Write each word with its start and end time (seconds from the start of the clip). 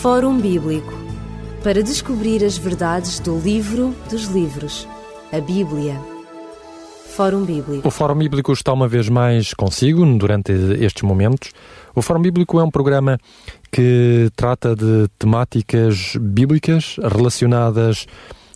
Fórum 0.00 0.40
Bíblico 0.40 0.94
para 1.62 1.82
descobrir 1.82 2.42
as 2.42 2.56
verdades 2.56 3.20
do 3.20 3.38
livro 3.38 3.94
dos 4.08 4.28
livros, 4.28 4.88
a 5.30 5.38
Bíblia. 5.40 6.00
Fórum 7.08 7.44
Bíblico. 7.44 7.86
O 7.86 7.90
Fórum 7.90 8.14
Bíblico 8.14 8.50
está 8.50 8.72
uma 8.72 8.88
vez 8.88 9.10
mais 9.10 9.52
consigo 9.52 10.06
durante 10.16 10.52
estes 10.80 11.02
momentos. 11.02 11.52
O 11.94 12.00
Fórum 12.00 12.22
Bíblico 12.22 12.58
é 12.58 12.64
um 12.64 12.70
programa 12.70 13.18
que 13.70 14.30
trata 14.34 14.74
de 14.74 15.06
temáticas 15.18 16.16
bíblicas 16.18 16.96
relacionadas 17.02 18.06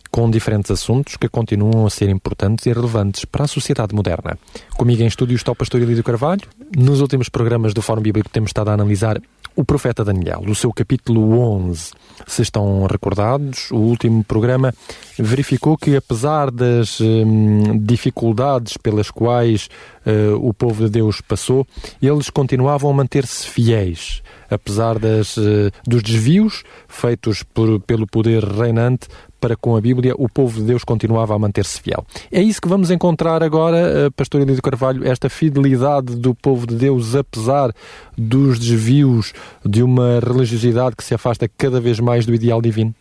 com 0.09 0.31
diferentes 0.31 0.71
assuntos 0.71 1.15
que 1.15 1.29
continuam 1.29 1.85
a 1.85 1.91
ser 1.91 2.09
importantes 2.09 2.65
e 2.65 2.73
relevantes 2.73 3.23
para 3.23 3.43
a 3.43 3.47
sociedade 3.47 3.93
moderna. 3.93 4.35
Comigo 4.75 5.03
em 5.03 5.07
estúdio 5.07 5.35
está 5.35 5.51
o 5.51 5.55
pastor 5.55 5.79
Elídio 5.79 6.03
Carvalho. 6.03 6.41
Nos 6.75 7.01
últimos 7.01 7.29
programas 7.29 7.71
do 7.71 7.83
Fórum 7.83 8.01
Bíblico 8.01 8.29
temos 8.31 8.49
estado 8.49 8.69
a 8.69 8.73
analisar 8.73 9.21
o 9.55 9.63
profeta 9.63 10.03
Daniel, 10.03 10.43
o 10.47 10.53
seu 10.55 10.71
capítulo 10.73 11.39
11. 11.39 11.91
Se 12.27 12.41
estão 12.41 12.85
recordados, 12.85 13.71
o 13.71 13.77
último 13.77 14.23
programa 14.23 14.73
verificou 15.17 15.77
que, 15.77 15.95
apesar 15.95 16.51
das 16.51 16.99
hum, 16.99 17.77
dificuldades 17.79 18.77
pelas 18.77 19.09
quais 19.09 19.69
uh, 20.05 20.35
o 20.45 20.53
povo 20.53 20.83
de 20.83 20.89
Deus 20.89 21.21
passou, 21.21 21.65
eles 22.01 22.29
continuavam 22.29 22.89
a 22.89 22.93
manter-se 22.93 23.47
fiéis, 23.47 24.21
apesar 24.55 24.97
das, 24.97 25.37
uh, 25.37 25.71
dos 25.85 26.01
desvios 26.01 26.63
feitos 26.87 27.43
por, 27.43 27.79
pelo 27.81 28.07
poder 28.07 28.43
reinante 28.43 29.07
para 29.39 29.55
com 29.55 29.75
a 29.75 29.81
Bíblia, 29.81 30.15
o 30.17 30.27
povo 30.27 30.59
de 30.59 30.65
Deus 30.65 30.83
continuava 30.83 31.35
a 31.35 31.39
manter-se 31.39 31.79
fiel. 31.79 32.03
É 32.31 32.41
isso 32.41 32.59
que 32.59 32.67
vamos 32.67 32.89
encontrar 32.89 33.43
agora, 33.43 33.77
eh, 33.77 34.09
Pastor 34.09 34.41
Elidio 34.41 34.61
Carvalho, 34.61 35.07
esta 35.07 35.29
fidelidade 35.29 36.15
do 36.15 36.33
povo 36.33 36.65
de 36.65 36.73
Deus, 36.73 37.13
apesar 37.13 37.71
dos 38.17 38.57
desvios 38.57 39.33
de 39.63 39.83
uma 39.83 40.19
religiosidade 40.19 40.95
que 40.95 41.03
se 41.03 41.13
afasta 41.13 41.47
cada 41.47 41.79
vez 41.79 41.99
mais 41.99 42.25
do 42.25 42.33
ideal 42.33 42.59
divino? 42.59 42.95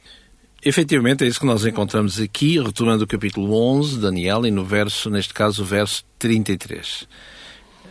Efetivamente, 0.62 1.24
é 1.24 1.26
isso 1.26 1.40
que 1.40 1.46
nós 1.46 1.64
encontramos 1.64 2.20
aqui, 2.20 2.58
retomando 2.58 3.04
o 3.04 3.06
capítulo 3.06 3.54
11, 3.54 3.98
Daniel, 3.98 4.46
e 4.46 4.50
no 4.50 4.64
verso, 4.64 5.08
neste 5.08 5.32
caso, 5.32 5.62
o 5.62 5.64
verso 5.64 6.04
33. 6.18 7.06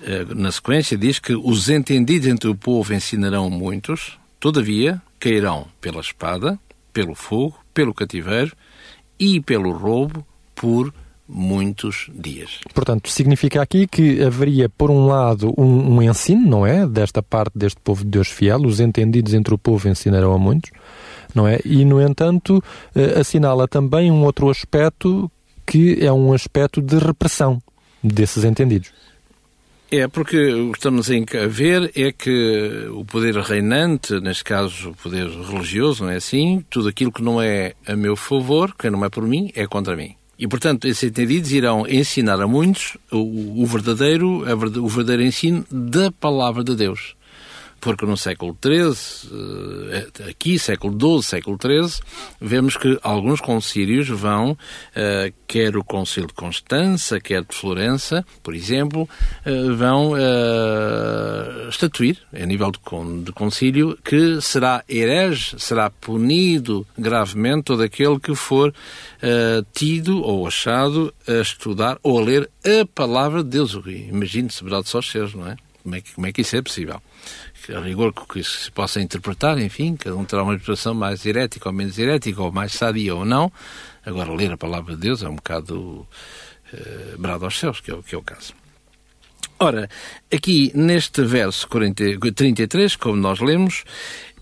Eh, 0.06 0.26
na 0.36 0.52
sequência 0.52 0.98
diz 0.98 1.18
que 1.18 1.34
os 1.34 1.70
entendidos 1.70 2.28
entre 2.28 2.50
o 2.50 2.56
povo 2.56 2.94
ensinarão 2.94 3.50
muitos, 3.50 4.20
todavia 4.40 5.02
cairão 5.20 5.68
pela 5.80 6.02
espada, 6.02 6.60
pelo 6.92 7.16
fogo, 7.16 7.58
pelo 7.74 7.94
cativeiro 7.94 8.54
e 9.18 9.40
pelo 9.40 9.72
roubo 9.72 10.26
por 10.54 10.94
muitos 11.28 12.10
dias. 12.14 12.60
Portanto, 12.74 13.10
significa 13.10 13.62
aqui 13.62 13.88
que 13.88 14.22
haveria, 14.22 14.68
por 14.68 14.92
um 14.92 15.08
lado, 15.08 15.54
um, 15.58 15.96
um, 15.96 16.02
ensino, 16.02 16.46
não 16.46 16.68
é? 16.68 16.86
Desta 16.86 17.24
parte 17.24 17.58
deste 17.58 17.80
povo 17.80 18.04
de 18.04 18.10
Deus 18.10 18.28
fiel, 18.28 18.60
os 18.66 18.82
entendidos 18.82 19.34
entre 19.34 19.54
o 19.54 19.58
povo 19.58 19.88
ensinarão 19.88 20.34
a 20.34 20.38
muitos, 20.38 20.72
não 21.34 21.48
é? 21.48 21.60
E, 21.64 21.86
no 21.86 22.02
entanto, 22.02 22.62
eh, 22.94 23.20
assinala 23.20 23.70
também 23.70 24.12
um 24.12 24.26
outro 24.26 24.50
aspecto 24.50 25.32
que 25.66 26.06
é 26.06 26.12
um 26.12 26.34
aspecto 26.34 26.82
de 26.82 26.98
repressão 26.98 27.62
desses 28.04 28.44
entendidos. 28.44 28.92
É, 29.96 30.08
porque 30.08 30.52
o 30.52 30.72
que 30.72 30.80
estamos 30.80 31.08
a 31.12 31.48
ver 31.48 31.92
é 31.96 32.12
que 32.12 32.88
o 32.90 33.06
poder 33.06 33.36
reinante, 33.36 34.20
neste 34.20 34.44
caso 34.44 34.90
o 34.90 34.96
poder 34.96 35.30
religioso, 35.30 36.04
não 36.04 36.10
é 36.10 36.16
assim? 36.16 36.66
Tudo 36.68 36.90
aquilo 36.90 37.12
que 37.12 37.22
não 37.22 37.40
é 37.40 37.76
a 37.86 37.96
meu 37.96 38.16
favor, 38.16 38.74
que 38.76 38.90
não 38.90 39.06
é 39.06 39.10
por 39.10 39.22
mim, 39.28 39.52
é 39.54 39.68
contra 39.68 39.96
mim. 39.96 40.16
E, 40.40 40.48
portanto, 40.48 40.88
esses 40.88 41.04
entendidos 41.04 41.52
irão 41.52 41.86
ensinar 41.88 42.42
a 42.42 42.48
muitos 42.48 42.98
o, 43.12 43.62
o 43.62 43.66
verdadeiro, 43.68 44.42
o 44.82 44.88
verdadeiro 44.88 45.22
ensino 45.22 45.64
da 45.70 46.12
palavra 46.12 46.64
de 46.64 46.76
Deus 46.76 47.16
porque 47.84 48.06
no 48.06 48.16
século 48.16 48.58
XIII, 48.64 49.30
eh, 49.92 50.30
aqui, 50.30 50.58
século 50.58 50.98
XII, 50.98 51.22
século 51.22 51.58
XIII, 51.62 52.02
vemos 52.40 52.78
que 52.78 52.98
alguns 53.04 53.42
concílios 53.42 54.08
vão, 54.08 54.58
eh, 54.96 55.34
quer 55.46 55.76
o 55.76 55.84
concílio 55.84 56.28
de 56.28 56.34
Constança, 56.34 57.20
quer 57.20 57.44
de 57.44 57.54
Florença, 57.54 58.26
por 58.42 58.56
exemplo, 58.56 59.08
eh, 59.46 59.52
vão 59.76 60.14
estatuir, 61.68 62.20
a 62.34 62.46
nível 62.46 62.72
de 62.72 63.32
concílio, 63.34 63.98
que 64.02 64.40
será 64.40 64.82
herege, 64.88 65.60
será 65.60 65.90
punido 65.90 66.88
gravemente 66.98 67.64
todo 67.64 67.84
aquele 67.84 68.18
que 68.20 68.34
for 68.34 68.74
tido 69.74 70.22
ou 70.22 70.48
achado 70.48 71.14
a 71.28 71.42
estudar 71.42 71.98
ou 72.04 72.20
a 72.20 72.24
ler 72.24 72.50
a 72.64 72.86
palavra 72.86 73.44
de 73.44 73.50
Deus. 73.50 73.74
Imagine-se, 73.74 74.64
verdade 74.64 74.88
só 74.88 75.00
os 75.00 75.10
seus, 75.10 75.34
não 75.34 75.48
é? 75.48 75.56
Como 75.84 75.96
é, 75.96 76.02
que, 76.02 76.14
como 76.14 76.28
é 76.28 76.32
que 76.32 76.42
isso 76.42 76.56
é 76.56 76.62
possível? 76.62 77.02
A 77.72 77.80
rigor 77.80 78.14
que 78.14 78.44
se 78.44 78.72
possa 78.72 79.02
interpretar, 79.02 79.58
enfim, 79.60 79.96
cada 79.96 80.16
um 80.16 80.26
terá 80.26 80.44
uma 80.44 80.54
interpretação 80.54 80.94
mais 80.94 81.26
herética 81.26 81.70
ou 81.70 81.74
menos 81.74 81.98
herética, 81.98 82.42
ou 82.42 82.52
mais 82.52 82.74
sadia 82.74 83.16
ou 83.16 83.24
não. 83.24 83.52
Agora, 84.06 84.34
ler 84.34 84.52
a 84.52 84.58
palavra 84.58 84.96
de 84.96 85.02
Deus 85.02 85.24
é 85.24 85.30
um 85.30 85.36
bocado 85.36 86.08
uh, 86.74 87.18
brado 87.18 87.46
aos 87.46 87.58
céus, 87.58 87.80
que 87.80 87.92
é, 87.92 87.96
que 88.02 88.16
é 88.16 88.18
o 88.18 88.22
caso. 88.22 88.54
Ora, 89.60 89.90
aqui 90.34 90.72
neste 90.76 91.24
verso 91.24 91.68
40, 91.70 92.20
33, 92.36 92.96
como 92.98 93.16
nós 93.16 93.40
lemos, 93.40 93.84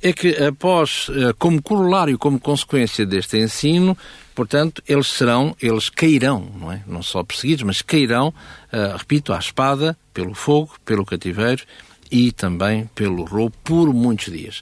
é 0.02 0.12
que 0.12 0.30
após, 0.44 1.12
eh, 1.12 1.32
como 1.38 1.62
corolário, 1.62 2.18
como 2.18 2.40
consequência 2.40 3.06
deste 3.06 3.38
ensino, 3.38 3.96
portanto, 4.34 4.82
eles 4.88 5.08
serão, 5.08 5.56
eles 5.62 5.90
cairão, 5.90 6.52
não 6.60 6.72
é? 6.72 6.82
Não 6.88 7.04
só 7.04 7.24
perseguidos, 7.24 7.64
mas 7.64 7.84
cairão, 7.84 8.30
uh, 8.30 8.98
repito, 8.98 9.32
à 9.32 9.38
espada, 9.38 9.96
pelo 10.12 10.34
fogo, 10.34 10.74
pelo 10.84 11.06
cativeiro 11.06 11.64
e 12.12 12.32
também 12.32 12.90
pelo 12.94 13.24
roubo 13.24 13.56
por 13.64 13.94
muitos 13.94 14.32
dias. 14.32 14.62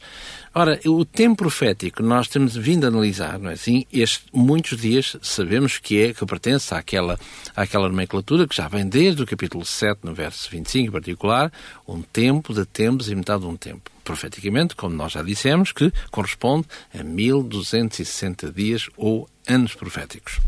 Ora, 0.54 0.80
o 0.86 1.06
tempo 1.06 1.38
profético 1.38 2.04
nós 2.04 2.28
temos 2.28 2.56
vindo 2.56 2.84
a 2.84 2.88
analisar, 2.88 3.40
não 3.40 3.50
é 3.50 3.54
assim? 3.54 3.86
Este, 3.94 4.26
muitos 4.34 4.78
dias 4.80 5.16
sabemos 5.22 5.78
que 5.78 6.02
é, 6.02 6.14
que 6.14 6.26
pertence 6.26 6.74
àquela, 6.74 7.20
àquela 7.56 7.88
nomenclatura 7.88 8.48
que 8.48 8.56
já 8.56 8.68
vem 8.68 8.88
desde 8.88 9.22
o 9.22 9.28
capítulo 9.28 9.66
7, 9.66 10.00
no 10.04 10.14
verso 10.14 10.50
25 10.50 10.88
em 10.88 10.92
particular, 10.92 11.52
um 11.88 12.02
tempo 12.02 12.54
de 12.54 12.66
tempos 12.66 13.10
e 13.10 13.16
metade 13.16 13.42
de 13.42 13.48
um 13.48 13.56
tempo. 13.56 13.90
Profeticamente, 14.04 14.76
como 14.76 14.96
nós 14.96 15.12
já 15.12 15.22
dissemos, 15.22 15.72
que 15.72 15.94
corresponde 16.10 16.68
a 16.98 17.04
1260 17.04 18.52
dias 18.52 18.90
ou 18.98 19.30
anos 19.48 19.76
proféticos. 19.76 20.40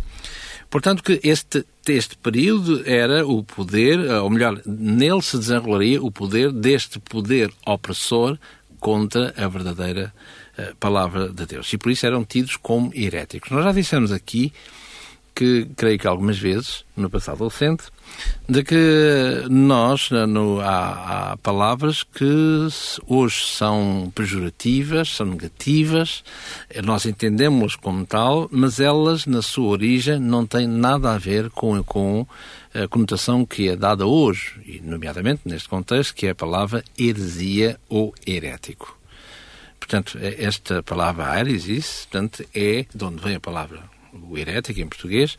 Portanto, 0.71 1.03
que 1.03 1.19
este, 1.21 1.65
este 1.85 2.15
período 2.15 2.81
era 2.85 3.27
o 3.27 3.43
poder, 3.43 3.99
ou 4.09 4.29
melhor, 4.29 4.61
nele 4.65 5.21
se 5.21 5.37
desenrolaria 5.37 6.01
o 6.01 6.09
poder 6.09 6.49
deste 6.49 6.97
poder 6.97 7.51
opressor 7.65 8.39
contra 8.79 9.33
a 9.35 9.49
verdadeira 9.49 10.13
uh, 10.57 10.73
palavra 10.77 11.27
de 11.27 11.45
Deus. 11.45 11.71
E 11.73 11.77
por 11.77 11.91
isso 11.91 12.05
eram 12.05 12.23
tidos 12.23 12.55
como 12.55 12.89
heréticos. 12.95 13.51
Nós 13.51 13.65
já 13.65 13.73
dissemos 13.73 14.13
aqui 14.13 14.53
que, 15.33 15.67
creio 15.75 15.97
que 15.97 16.07
algumas 16.07 16.37
vezes, 16.37 16.85
no 16.95 17.09
passado 17.09 17.47
recente, 17.47 17.85
de 18.47 18.63
que 18.63 19.45
nós, 19.49 20.09
no, 20.27 20.59
há, 20.59 21.31
há, 21.31 21.37
palavras 21.37 22.03
que 22.03 22.67
hoje 23.07 23.45
são 23.45 24.11
pejorativas, 24.13 25.09
são 25.09 25.25
negativas, 25.25 26.23
nós 26.83 27.05
entendemos 27.05 27.75
como 27.75 28.05
tal, 28.05 28.47
mas 28.51 28.79
elas, 28.79 29.25
na 29.25 29.41
sua 29.41 29.69
origem, 29.69 30.19
não 30.19 30.45
têm 30.45 30.67
nada 30.67 31.13
a 31.13 31.17
ver 31.17 31.49
com, 31.49 31.81
com 31.83 32.27
a 32.73 32.87
conotação 32.87 33.45
que 33.45 33.69
é 33.69 33.75
dada 33.75 34.05
hoje, 34.05 34.61
e 34.65 34.79
nomeadamente 34.81 35.41
neste 35.45 35.67
contexto, 35.67 36.13
que 36.13 36.27
é 36.27 36.31
a 36.31 36.35
palavra 36.35 36.83
heresia 36.97 37.79
ou 37.89 38.13
herético. 38.25 38.97
Portanto, 39.79 40.17
esta 40.21 40.83
palavra 40.83 41.39
heresis, 41.39 42.07
portanto, 42.09 42.45
é 42.53 42.85
de 42.93 43.03
onde 43.03 43.21
vem 43.21 43.35
a 43.35 43.39
palavra 43.39 43.90
o 44.13 44.37
herético 44.37 44.79
em 44.79 44.87
português, 44.87 45.37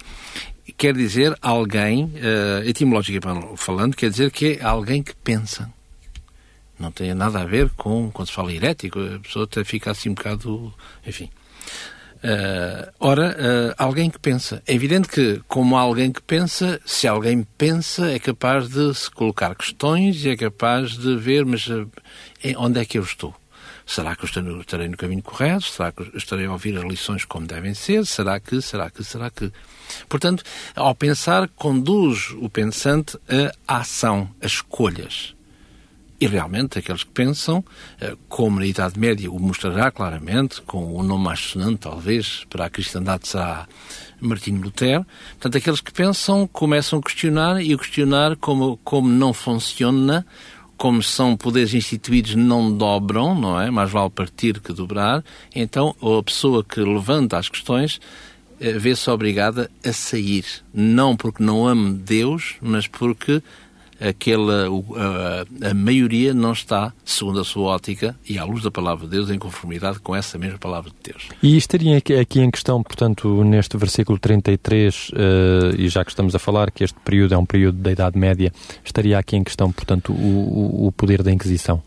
quer 0.77 0.95
dizer 0.95 1.37
alguém, 1.41 2.05
uh, 2.05 2.67
etimologicamente 2.67 3.57
falando, 3.57 3.97
quer 3.97 4.11
dizer 4.11 4.31
que 4.31 4.59
é 4.61 4.65
alguém 4.65 5.03
que 5.03 5.15
pensa. 5.15 5.73
Não 6.79 6.91
tem 6.91 7.15
nada 7.15 7.41
a 7.41 7.45
ver 7.45 7.71
com, 7.71 8.11
quando 8.11 8.29
se 8.29 8.35
fala 8.35 8.53
herético, 8.53 8.99
a 8.99 9.19
pessoa 9.19 9.45
até 9.45 9.63
fica 9.65 9.91
assim 9.91 10.11
um 10.11 10.15
bocado, 10.15 10.73
enfim. 11.07 11.31
Uh, 12.25 12.93
ora, 13.01 13.37
uh, 13.37 13.75
alguém 13.77 14.09
que 14.09 14.19
pensa. 14.19 14.63
É 14.67 14.75
evidente 14.75 15.09
que, 15.09 15.41
como 15.49 15.77
alguém 15.77 16.13
que 16.13 16.23
pensa, 16.23 16.81
se 16.85 17.07
alguém 17.09 17.47
pensa, 17.59 18.11
é 18.11 18.19
capaz 18.19 18.69
de 18.69 18.95
se 18.95 19.11
colocar 19.11 19.55
questões 19.55 20.25
e 20.25 20.31
é 20.31 20.37
capaz 20.37 20.97
de 20.97 21.17
ver, 21.17 21.45
mas 21.45 21.69
onde 22.57 22.81
é 22.81 22.85
que 22.85 22.99
eu 22.99 23.03
estou? 23.03 23.35
Será 23.87 24.17
que 24.17 24.25
eu 24.25 24.61
estarei 24.61 24.89
no 24.89 24.97
caminho 24.97 25.23
correto? 25.23 25.65
Será 25.65 25.93
que 25.93 26.03
eu 26.03 26.11
estarei 26.15 26.47
a 26.47 26.53
ouvir 26.53 26.77
as 26.77 26.85
lições 26.85 27.25
como 27.25 27.47
devem 27.47 27.75
ser? 27.75 28.07
Será 28.07 28.39
que, 28.41 28.61
será 28.61 28.91
que, 28.91 29.03
será 29.05 29.31
que? 29.31 29.53
Portanto, 30.09 30.45
ao 30.75 30.95
pensar, 30.95 31.49
conduz 31.49 32.31
o 32.39 32.49
pensante 32.49 33.19
à 33.67 33.79
ação, 33.79 34.31
a 34.41 34.47
escolhas. 34.47 35.35
E 36.23 36.27
realmente, 36.29 36.79
aqueles 36.79 37.03
que 37.03 37.11
pensam, 37.11 37.65
eh, 38.01 38.15
como 38.29 38.61
na 38.61 38.67
Idade 38.67 38.97
Média 38.97 39.29
o 39.29 39.41
mostrará 39.41 39.91
claramente, 39.91 40.63
com 40.63 40.95
o 40.95 41.03
nome 41.03 41.25
mais 41.25 41.41
sonante, 41.41 41.79
talvez, 41.79 42.47
para 42.49 42.67
a 42.67 42.71
cristandade 42.71 43.27
será 43.27 43.67
Martinho 44.21 44.63
Lutero. 44.63 45.05
Portanto, 45.33 45.59
aqueles 45.59 45.81
que 45.81 45.93
pensam 45.93 46.47
começam 46.47 47.01
a 47.01 47.03
questionar 47.03 47.61
e 47.61 47.75
a 47.75 47.77
questionar 47.77 48.37
como, 48.37 48.77
como 48.85 49.09
não 49.09 49.33
funciona 49.33 50.25
como 50.83 51.01
são 51.01 51.37
poderes 51.37 51.73
instituídos, 51.75 52.35
não 52.35 52.77
dobram, 52.77 53.41
não 53.41 53.61
é? 53.61 53.71
Mais 53.71 53.89
vale 53.89 54.11
partir 54.11 54.59
que 54.59 54.73
dobrar. 54.73 55.23
Então, 55.55 55.95
a 56.03 56.21
pessoa 56.25 56.65
que 56.65 56.81
levanta 56.81 57.39
as 57.39 57.49
questões 57.49 58.01
eh, 58.61 58.73
vê-se 58.73 59.09
obrigada 59.09 59.71
a 59.87 59.93
sair. 59.93 60.45
Não 60.75 61.17
porque 61.17 61.41
não 61.41 61.69
ame 61.69 61.93
Deus, 61.93 62.57
mas 62.61 62.89
porque 62.89 63.41
aquela, 64.09 64.69
a, 64.69 65.71
a, 65.71 65.75
maioria 65.75 66.35
não 66.35 66.53
está, 66.53 66.93
segundo 67.05 67.41
a 67.41 67.45
sua 67.45 67.71
ótica 67.71 68.17
e 68.29 68.39
à 68.39 68.45
luz 68.45 68.63
da 68.63 68.71
palavra 68.71 69.07
de 69.07 69.13
Deus, 69.13 69.31
em 69.31 69.39
conformidade 69.39 70.01
com 70.01 70.15
essa 70.15 70.39
mesma 70.39 70.59
palavra 70.59 70.91
de 70.91 71.13
Deus. 71.13 71.29
E 71.43 71.57
estaria 71.57 71.97
aqui, 71.97 72.41
em 72.41 72.51
questão, 72.51 72.83
portanto, 72.83 73.45
neste 73.45 73.77
versículo 73.77 74.19
33, 74.19 75.09
uh, 75.09 75.15
eh, 75.15 75.75
e 75.79 75.89
já 75.89 76.05
que 76.05 76.11
estamos 76.11 76.35
a 76.35 76.39
falar 76.39 76.71
que 76.71 76.83
este 76.85 76.99
período 77.01 77.35
é 77.35 77.39
um 77.39 77.47
período 77.47 77.79
da 77.79 77.93
Idade 77.93 78.19
Média, 78.19 78.53
estaria 78.85 79.19
aqui 79.19 79.37
em 79.37 79.45
questão, 79.45 79.71
portanto, 79.71 80.13
o, 80.13 80.87
o 80.87 80.93
poder 80.93 81.23
da 81.23 81.31
Inquisição? 81.33 81.83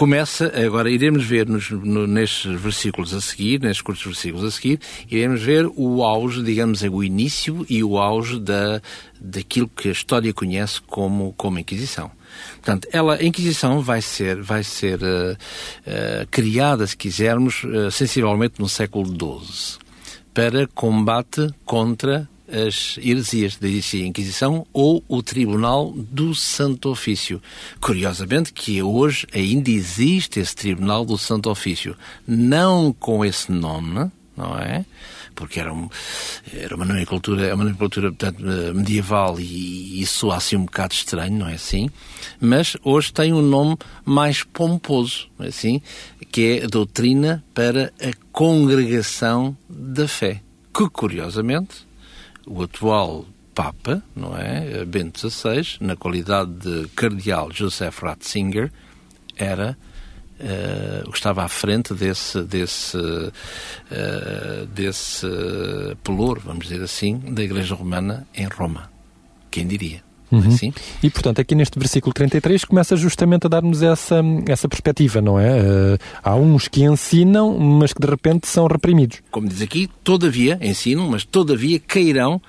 Começa, 0.00 0.50
agora 0.64 0.90
iremos 0.90 1.26
ver 1.26 1.46
nos, 1.46 1.70
no, 1.70 2.06
nestes 2.06 2.58
versículos 2.58 3.12
a 3.12 3.20
seguir, 3.20 3.60
nestes 3.60 3.82
curtos 3.82 4.02
versículos 4.02 4.46
a 4.46 4.50
seguir, 4.50 4.80
iremos 5.10 5.42
ver 5.42 5.70
o 5.76 6.02
auge, 6.02 6.42
digamos, 6.42 6.80
o 6.80 7.04
início 7.04 7.66
e 7.68 7.84
o 7.84 7.98
auge 7.98 8.40
da, 8.40 8.80
daquilo 9.20 9.68
que 9.68 9.90
a 9.90 9.92
história 9.92 10.32
conhece 10.32 10.80
como, 10.86 11.34
como 11.34 11.58
Inquisição. 11.58 12.10
Portanto, 12.52 12.88
ela, 12.90 13.16
a 13.16 13.22
Inquisição 13.22 13.82
vai 13.82 14.00
ser, 14.00 14.40
vai 14.40 14.64
ser 14.64 15.02
uh, 15.02 15.32
uh, 15.34 16.26
criada, 16.30 16.86
se 16.86 16.96
quisermos, 16.96 17.62
uh, 17.64 17.90
sensivelmente 17.90 18.54
no 18.58 18.70
século 18.70 19.06
XII, 19.06 19.80
para 20.32 20.66
combate 20.68 21.52
contra 21.66 22.26
as 22.50 22.98
heresias, 22.98 23.56
da 23.56 23.68
Inquisição 23.68 24.66
ou 24.72 25.02
o 25.08 25.22
Tribunal 25.22 25.92
do 25.96 26.34
Santo 26.34 26.90
Ofício. 26.90 27.40
Curiosamente 27.80 28.52
que 28.52 28.82
hoje 28.82 29.26
ainda 29.32 29.70
existe 29.70 30.40
esse 30.40 30.54
Tribunal 30.54 31.04
do 31.04 31.16
Santo 31.16 31.50
Ofício, 31.50 31.96
não 32.26 32.92
com 32.92 33.24
esse 33.24 33.50
nome, 33.52 34.10
não 34.36 34.56
é? 34.56 34.84
Porque 35.34 35.60
era, 35.60 35.72
um, 35.72 35.88
era 36.52 36.74
uma 36.76 36.84
nomenclatura, 36.84 37.54
uma 37.54 37.64
nomenclatura 37.64 38.08
portanto, 38.08 38.42
medieval 38.74 39.40
e 39.40 40.00
isso 40.00 40.30
assim 40.30 40.56
um 40.56 40.64
bocado 40.64 40.92
estranho, 40.92 41.38
não 41.38 41.48
é 41.48 41.54
assim? 41.54 41.88
Mas 42.40 42.76
hoje 42.82 43.12
tem 43.12 43.32
um 43.32 43.40
nome 43.40 43.76
mais 44.04 44.42
pomposo, 44.42 45.28
não 45.38 45.46
é 45.46 45.48
assim? 45.48 45.80
Que 46.30 46.58
é 46.58 46.64
a 46.64 46.66
doutrina 46.66 47.42
para 47.54 47.92
a 48.00 48.10
congregação 48.32 49.56
da 49.68 50.06
fé. 50.06 50.42
Que, 50.74 50.88
curiosamente, 50.88 51.89
o 52.46 52.62
atual 52.62 53.26
Papa, 53.54 54.02
não 54.14 54.36
é? 54.36 54.84
Bento 54.84 55.28
XVI, 55.28 55.76
na 55.80 55.96
qualidade 55.96 56.52
de 56.52 56.88
Cardeal 56.88 57.50
Joseph 57.52 58.02
Ratzinger, 58.02 58.72
era 59.36 59.76
uh, 60.40 61.10
estava 61.12 61.44
à 61.44 61.48
frente 61.48 61.92
desse, 61.94 62.42
desse, 62.42 62.96
uh, 62.96 64.66
desse 64.72 65.26
pelour, 66.02 66.40
vamos 66.40 66.66
dizer 66.66 66.82
assim, 66.82 67.18
da 67.18 67.42
Igreja 67.42 67.74
Romana 67.74 68.26
em 68.34 68.46
Roma. 68.46 68.90
Quem 69.50 69.66
diria? 69.66 70.09
Uhum. 70.30 70.46
Assim? 70.46 70.72
E, 71.02 71.10
portanto, 71.10 71.40
aqui 71.40 71.54
neste 71.54 71.78
versículo 71.78 72.12
33 72.12 72.64
começa 72.64 72.96
justamente 72.96 73.46
a 73.46 73.48
dar-nos 73.48 73.82
essa, 73.82 74.20
essa 74.48 74.68
perspectiva, 74.68 75.20
não 75.20 75.38
é? 75.38 75.60
Uh, 75.60 75.98
há 76.22 76.34
uns 76.36 76.68
que 76.68 76.82
ensinam, 76.82 77.58
mas 77.58 77.92
que 77.92 78.00
de 78.00 78.08
repente 78.08 78.46
são 78.46 78.66
reprimidos. 78.66 79.18
Como 79.30 79.48
diz 79.48 79.60
aqui, 79.60 79.88
todavia, 80.04 80.58
ensinam, 80.62 81.08
mas 81.08 81.24
todavia 81.24 81.80
cairão 81.80 82.40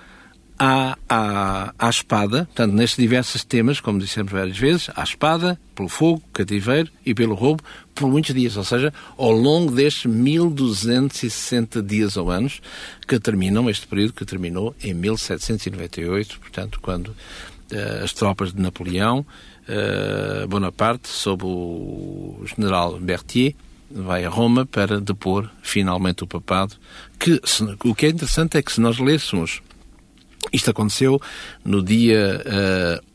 à, 0.63 0.95
à, 1.09 1.73
à 1.79 1.89
espada, 1.89 2.45
portanto, 2.45 2.73
nestes 2.73 2.99
diversos 2.99 3.43
temas, 3.43 3.79
como 3.79 3.97
dissemos 3.97 4.31
várias 4.31 4.55
vezes, 4.59 4.91
à 4.95 5.01
espada, 5.01 5.59
pelo 5.73 5.89
fogo, 5.89 6.21
cativeiro 6.31 6.91
e 7.03 7.15
pelo 7.15 7.33
roubo, 7.33 7.63
por 7.95 8.07
muitos 8.07 8.35
dias, 8.35 8.55
ou 8.57 8.63
seja, 8.63 8.93
ao 9.17 9.31
longo 9.31 9.71
destes 9.71 10.05
1260 10.05 11.81
dias 11.81 12.15
ou 12.15 12.29
anos 12.29 12.61
que 13.07 13.19
terminam, 13.19 13.67
este 13.71 13.87
período 13.87 14.13
que 14.13 14.23
terminou 14.23 14.75
em 14.83 14.93
1798, 14.93 16.39
portanto, 16.39 16.79
quando 16.79 17.15
as 18.03 18.13
tropas 18.13 18.53
de 18.53 18.61
Napoleão, 18.61 19.25
uh, 19.67 20.47
Bonaparte, 20.47 21.07
sob 21.07 21.43
o 21.45 22.43
general 22.45 22.99
Berthier, 22.99 23.55
vai 23.89 24.25
a 24.25 24.29
Roma 24.29 24.65
para 24.65 24.99
depor 24.99 25.49
finalmente 25.61 26.23
o 26.23 26.27
papado. 26.27 26.75
Que, 27.19 27.39
se, 27.43 27.63
o 27.83 27.93
que 27.93 28.05
é 28.05 28.09
interessante 28.09 28.57
é 28.57 28.61
que 28.61 28.71
se 28.71 28.81
nós 28.81 28.97
lêssemos 28.99 29.61
isto 30.51 30.71
aconteceu 30.71 31.21
no 31.63 31.83
dia 31.83 32.41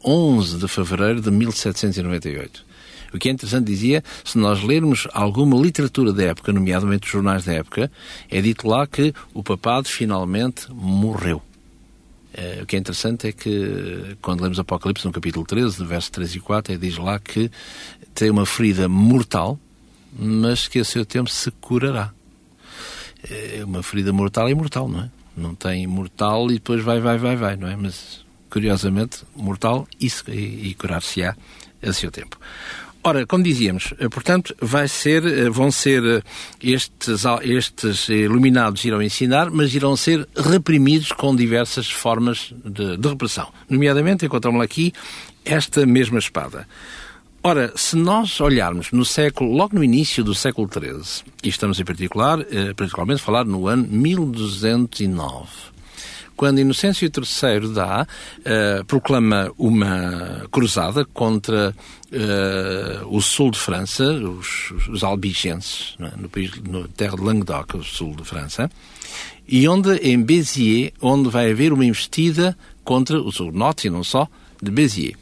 uh, 0.05 0.11
11 0.39 0.59
de 0.59 0.69
fevereiro 0.69 1.21
de 1.21 1.31
1798. 1.31 2.65
O 3.13 3.19
que 3.19 3.29
é 3.29 3.33
interessante, 3.33 3.67
dizia, 3.67 4.03
se 4.25 4.39
nós 4.39 4.63
lermos 4.63 5.09
alguma 5.13 5.57
literatura 5.57 6.13
da 6.13 6.25
época, 6.25 6.53
nomeadamente 6.53 7.07
os 7.07 7.13
jornais 7.13 7.45
da 7.45 7.55
época, 7.55 7.91
é 8.31 8.41
dito 8.41 8.69
lá 8.69 8.87
que 8.87 9.13
o 9.33 9.43
papado 9.43 9.89
finalmente 9.89 10.67
morreu. 10.71 11.43
Uh, 12.37 12.63
o 12.63 12.67
que 12.67 12.77
é 12.77 12.79
interessante 12.79 13.29
é 13.29 13.33
que, 13.33 14.17
quando 14.21 14.43
lemos 14.43 14.59
Apocalipse, 14.59 15.07
no 15.07 15.13
capítulo 15.13 15.47
13, 15.47 15.83
verso 15.87 16.13
3 16.13 16.35
e 16.35 16.41
4, 16.41 16.75
é, 16.75 16.77
diz 16.77 16.99
lá 16.99 17.19
que 17.19 17.51
tem 18.15 18.29
uma 18.29 18.45
ferida 18.45 18.89
mortal, 18.89 19.59
mas 20.13 20.69
que 20.69 20.79
a 20.79 20.85
seu 20.85 21.07
tempo 21.07 21.31
se 21.31 21.51
curará. 21.51 22.13
É 23.31 23.65
uma 23.65 23.83
ferida 23.83 24.13
mortal 24.13 24.49
é 24.49 24.55
mortal, 24.55 24.87
não 24.87 25.01
é? 25.01 25.11
Não 25.37 25.55
tem 25.55 25.87
mortal 25.87 26.51
e 26.51 26.55
depois 26.55 26.83
vai, 26.83 27.01
vai, 27.01 27.17
vai, 27.17 27.37
vai, 27.37 27.57
não 27.57 27.69
é? 27.69 27.75
Mas, 27.75 28.25
curiosamente, 28.51 29.25
mortal 29.35 29.89
e, 29.99 30.09
e 30.29 30.75
curar-se-á 30.75 31.35
a 31.83 31.93
seu 31.93 32.11
tempo. 32.11 32.39
Ora, 33.09 33.25
como 33.25 33.45
dizíamos, 33.45 33.95
eh, 34.01 34.09
portanto, 34.09 34.53
vai 34.61 34.89
ser, 34.89 35.25
eh, 35.25 35.49
vão 35.49 35.71
ser 35.71 36.03
eh, 36.05 36.23
estes, 36.61 37.23
estes 37.45 38.09
iluminados 38.09 38.85
irão 38.85 39.01
ensinar, 39.01 39.49
mas 39.49 39.73
irão 39.73 39.95
ser 39.95 40.27
reprimidos 40.37 41.13
com 41.13 41.37
diversas 41.37 41.89
formas 41.89 42.53
de, 42.65 42.97
de 42.97 43.09
repressão. 43.09 43.47
Nomeadamente, 43.71 44.27
encontramos 44.27 44.61
aqui 44.61 44.93
esta 45.45 45.87
mesma 45.87 46.19
espada. 46.19 46.67
Ora, 47.45 47.73
se 47.77 47.95
nós 47.95 48.41
olharmos 48.41 48.91
no 48.91 49.05
século, 49.05 49.53
logo 49.53 49.77
no 49.77 49.85
início 49.85 50.25
do 50.25 50.35
século 50.35 50.69
XIII, 50.69 51.33
e 51.45 51.49
estamos 51.49 51.79
em 51.79 51.85
particular, 51.85 52.45
particularmente 52.75 53.23
a 53.23 53.25
falar 53.25 53.45
no 53.45 53.69
ano 53.69 53.87
1209, 53.89 55.47
quando 56.37 56.61
Inocêncio 56.61 57.09
III 57.09 57.73
dá, 57.73 58.07
uh, 58.41 58.85
proclama 58.85 59.51
uma 59.57 60.47
cruzada 60.51 61.05
contra 61.05 61.75
uh, 62.13 63.07
o 63.17 63.21
sul 63.21 63.51
de 63.51 63.59
França, 63.59 64.05
os, 64.05 64.71
os 64.89 65.03
albigenses, 65.03 65.97
é? 65.99 66.13
no, 66.17 66.81
no 66.81 66.89
terra 66.89 67.17
de 67.17 67.23
Languedoc, 67.23 67.75
o 67.75 67.83
sul 67.83 68.15
de 68.15 68.25
França, 68.25 68.71
e 69.49 69.67
onde, 69.69 69.97
em 69.97 70.21
Béziers, 70.23 70.93
onde 71.01 71.31
vai 71.31 71.51
haver 71.51 71.73
uma 71.73 71.85
investida 71.85 72.57
contra 72.85 73.21
os 73.21 73.41
hugonotes 73.41 73.85
e 73.85 73.91
não 73.91 74.05
só, 74.05 74.29
de 74.61 74.71
Béziers. 74.71 75.17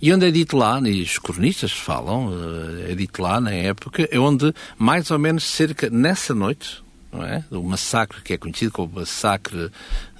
E 0.00 0.12
onde 0.12 0.26
é 0.26 0.30
dito 0.30 0.56
lá, 0.56 0.80
e 0.86 1.02
os 1.02 1.18
cronistas 1.18 1.72
falam, 1.72 2.30
eh, 2.30 2.92
é 2.92 2.94
dito 2.94 3.22
lá 3.22 3.40
na 3.40 3.50
época, 3.50 4.06
é 4.10 4.18
onde 4.18 4.52
mais 4.76 5.10
ou 5.10 5.18
menos 5.18 5.44
cerca, 5.44 5.88
nessa 5.88 6.34
noite, 6.34 6.83
não 7.14 7.24
é? 7.24 7.44
O 7.50 7.62
massacre 7.62 8.20
que 8.22 8.34
é 8.34 8.38
conhecido 8.38 8.72
como 8.72 8.92
massacre 8.94 9.70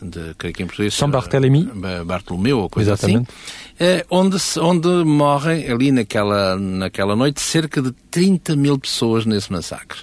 de, 0.01 0.35
creio 0.39 0.55
que 0.55 0.63
em 0.63 0.67
português... 0.67 0.95
São 0.95 1.11
Barthélemy. 1.11 1.69
Bartolomeu, 2.07 2.61
ou 2.61 2.71
coisa 2.71 2.95
assim. 2.95 3.17
Exatamente. 3.17 3.31
assim. 3.31 3.99
É, 3.99 4.07
onde, 4.09 4.37
onde 4.61 4.89
morrem, 5.05 5.69
ali 5.71 5.91
naquela, 5.91 6.57
naquela 6.57 7.17
noite, 7.17 7.41
cerca 7.41 7.83
de 7.83 7.91
30 8.11 8.55
mil 8.55 8.79
pessoas 8.79 9.27
nesse 9.27 9.51
massacre. 9.51 9.99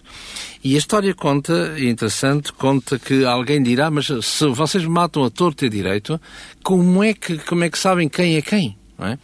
E 0.64 0.76
a 0.76 0.78
história 0.78 1.14
conta, 1.16 1.74
é 1.78 1.90
interessante, 1.90 2.54
conta 2.54 3.00
que 3.00 3.26
alguém 3.26 3.64
dirá, 3.64 3.90
mas 3.90 4.08
se 4.22 4.46
vocês 4.48 4.86
matam 4.86 5.24
a 5.24 5.30
torto 5.30 5.66
e 5.66 5.70
direito, 5.70 6.20
como 6.64 7.04
é 7.04 7.14
que, 7.14 7.38
como 7.40 7.64
é 7.64 7.70
que 7.70 7.80
sabem 7.80 8.08
quem 8.08 8.36
é 8.36 8.42
quem? 8.42 8.78
É? 9.02 9.18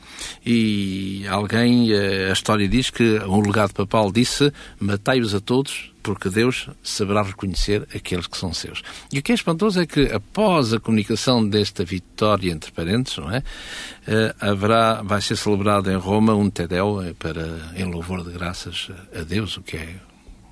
E 0.43 1.25
alguém, 1.27 1.91
eh, 1.91 2.29
a 2.29 2.33
história 2.33 2.67
diz 2.67 2.89
que 2.89 3.19
um 3.19 3.39
legado 3.41 3.73
papal 3.73 4.11
disse: 4.11 4.51
Matei-os 4.79 5.35
a 5.35 5.39
todos, 5.39 5.91
porque 6.01 6.29
Deus 6.29 6.69
saberá 6.81 7.21
reconhecer 7.21 7.87
aqueles 7.93 8.25
que 8.25 8.37
são 8.37 8.51
seus. 8.53 8.81
E 9.11 9.19
o 9.19 9.21
que 9.21 9.31
é 9.31 9.35
espantoso 9.35 9.79
é 9.79 9.85
que, 9.85 10.11
após 10.11 10.73
a 10.73 10.79
comunicação 10.79 11.47
desta 11.47 11.85
vitória, 11.85 12.51
entre 12.51 12.71
parentes, 12.71 13.17
não 13.17 13.29
é? 13.29 13.39
Uh, 13.39 14.33
haverá, 14.39 15.01
vai 15.03 15.21
ser 15.21 15.35
celebrado 15.35 15.91
em 15.91 15.97
Roma 15.97 16.33
um 16.33 16.49
Tedeu 16.49 17.01
eh, 17.03 17.13
para, 17.13 17.71
em 17.75 17.83
louvor 17.83 18.23
de 18.23 18.31
graças 18.31 18.89
a 19.13 19.21
Deus, 19.21 19.57
o 19.57 19.61
que 19.61 19.77
é, 19.77 19.95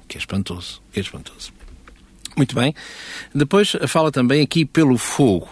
que 0.07 0.17
é 0.17 0.19
espantoso. 0.19 0.81
Que 0.91 0.99
é 0.99 1.01
espantoso. 1.01 1.51
Muito 2.35 2.53
bem. 2.53 2.75
Depois 3.33 3.77
fala 3.87 4.11
também 4.11 4.41
aqui 4.41 4.65
pelo 4.65 4.97
fogo. 4.97 5.49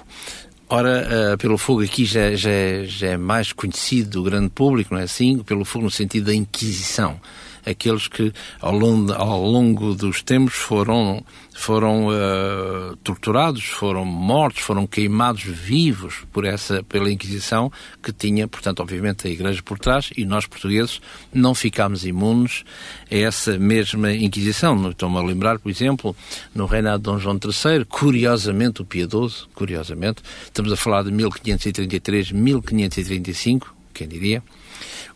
Ora, 0.76 1.34
uh, 1.34 1.38
pelo 1.38 1.56
fogo 1.56 1.84
aqui 1.84 2.04
já, 2.04 2.36
já, 2.36 2.50
já 2.86 3.10
é 3.10 3.16
mais 3.18 3.54
conhecido 3.54 4.10
do 4.10 4.24
grande 4.24 4.50
público, 4.50 4.92
não 4.92 5.00
é 5.00 5.04
assim? 5.04 5.38
Pelo 5.44 5.64
fogo 5.64 5.86
no 5.86 5.92
sentido 5.92 6.26
da 6.26 6.34
Inquisição. 6.34 7.22
Aqueles 7.66 8.08
que 8.08 8.34
ao 8.60 8.78
longo, 8.78 9.12
ao 9.14 9.42
longo 9.42 9.96
dos 9.96 10.22
tempos 10.22 10.56
foram 10.56 11.24
foram 11.56 12.08
uh, 12.08 12.96
torturados, 13.04 13.64
foram 13.64 14.04
mortos, 14.04 14.64
foram 14.64 14.88
queimados 14.88 15.44
vivos 15.44 16.26
por 16.32 16.46
essa 16.46 16.84
pela 16.84 17.12
Inquisição 17.12 17.72
que 18.02 18.12
tinha, 18.12 18.48
portanto, 18.48 18.80
obviamente 18.80 19.28
a 19.28 19.30
Igreja 19.30 19.62
por 19.62 19.78
trás 19.78 20.10
e 20.18 20.26
nós 20.26 20.48
portugueses 20.48 21.00
não 21.32 21.54
ficámos 21.54 22.06
imunes 22.06 22.64
a 23.10 23.16
essa 23.16 23.58
mesma 23.58 24.12
Inquisição. 24.12 24.90
Estou-me 24.90 25.18
a 25.18 25.22
lembrar, 25.22 25.60
por 25.60 25.70
exemplo, 25.70 26.16
no 26.56 26.66
reinado 26.66 26.98
de 26.98 27.04
Dom 27.04 27.20
João 27.20 27.40
III, 27.42 27.86
curiosamente 27.86 28.82
o 28.82 28.86
piedoso, 28.86 29.48
curiosamente, 29.54 30.24
estamos 30.46 30.72
a 30.74 30.76
falar 30.76 31.04
de 31.04 31.12
1533, 31.12 32.32
1535, 32.32 33.76
quem 33.94 34.08
diria, 34.08 34.44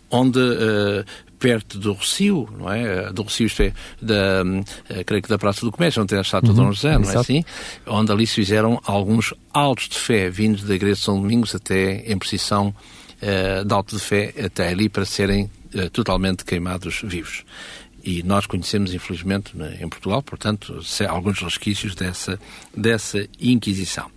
onde 0.10 0.40
uh, 0.40 1.04
perto 1.40 1.78
do 1.78 1.94
Rocio, 1.94 2.48
não 2.58 2.72
é? 2.72 3.12
Do 3.12 3.24
Rocio, 3.24 3.46
isto 3.46 3.62
é, 3.64 3.74
da, 4.02 4.44
uh, 4.44 5.06
creio 5.06 5.22
que 5.22 5.30
da 5.30 5.38
Praça 5.38 5.62
do 5.62 5.72
Comércio, 5.72 6.02
onde 6.02 6.10
tem 6.10 6.18
a 6.18 6.22
estátua 6.22 6.50
uhum, 6.50 6.56
de 6.56 6.62
Dom 6.62 6.72
José, 6.72 6.94
não 6.94 7.00
é 7.00 7.04
exato. 7.04 7.18
é 7.18 7.22
assim? 7.22 7.46
Onde 7.86 8.12
ali 8.12 8.28
se 8.28 8.36
fizeram 8.36 8.82
alguns 8.86 9.34
altos 9.54 9.90
de 9.90 9.98
fé 9.98 10.30
vindos 10.30 10.64
da 10.64 10.76
Igreja 10.76 10.96
de 10.96 11.02
São 11.02 11.22
Domingos 11.22 11.54
até 11.54 12.04
em 12.12 12.18
precisão 12.18 12.68
uh, 13.22 13.66
de 13.66 13.74
alto 13.74 13.96
de 13.96 14.02
fé 14.02 14.34
até 14.44 14.70
ali 14.70 14.90
para 14.90 15.06
serem 15.06 15.50
totalmente 15.92 16.46
queimados 16.46 17.02
vivos 17.04 17.44
e 18.08 18.24
nós 18.24 18.46
conhecemos, 18.46 18.94
infelizmente, 18.94 19.52
em 19.82 19.90
Portugal, 19.90 20.24
portanto, 20.24 20.80
alguns 21.10 21.42
resquícios 21.42 21.94
dessa, 21.94 22.40
dessa 22.76 23.28
Inquisição. 23.38 24.10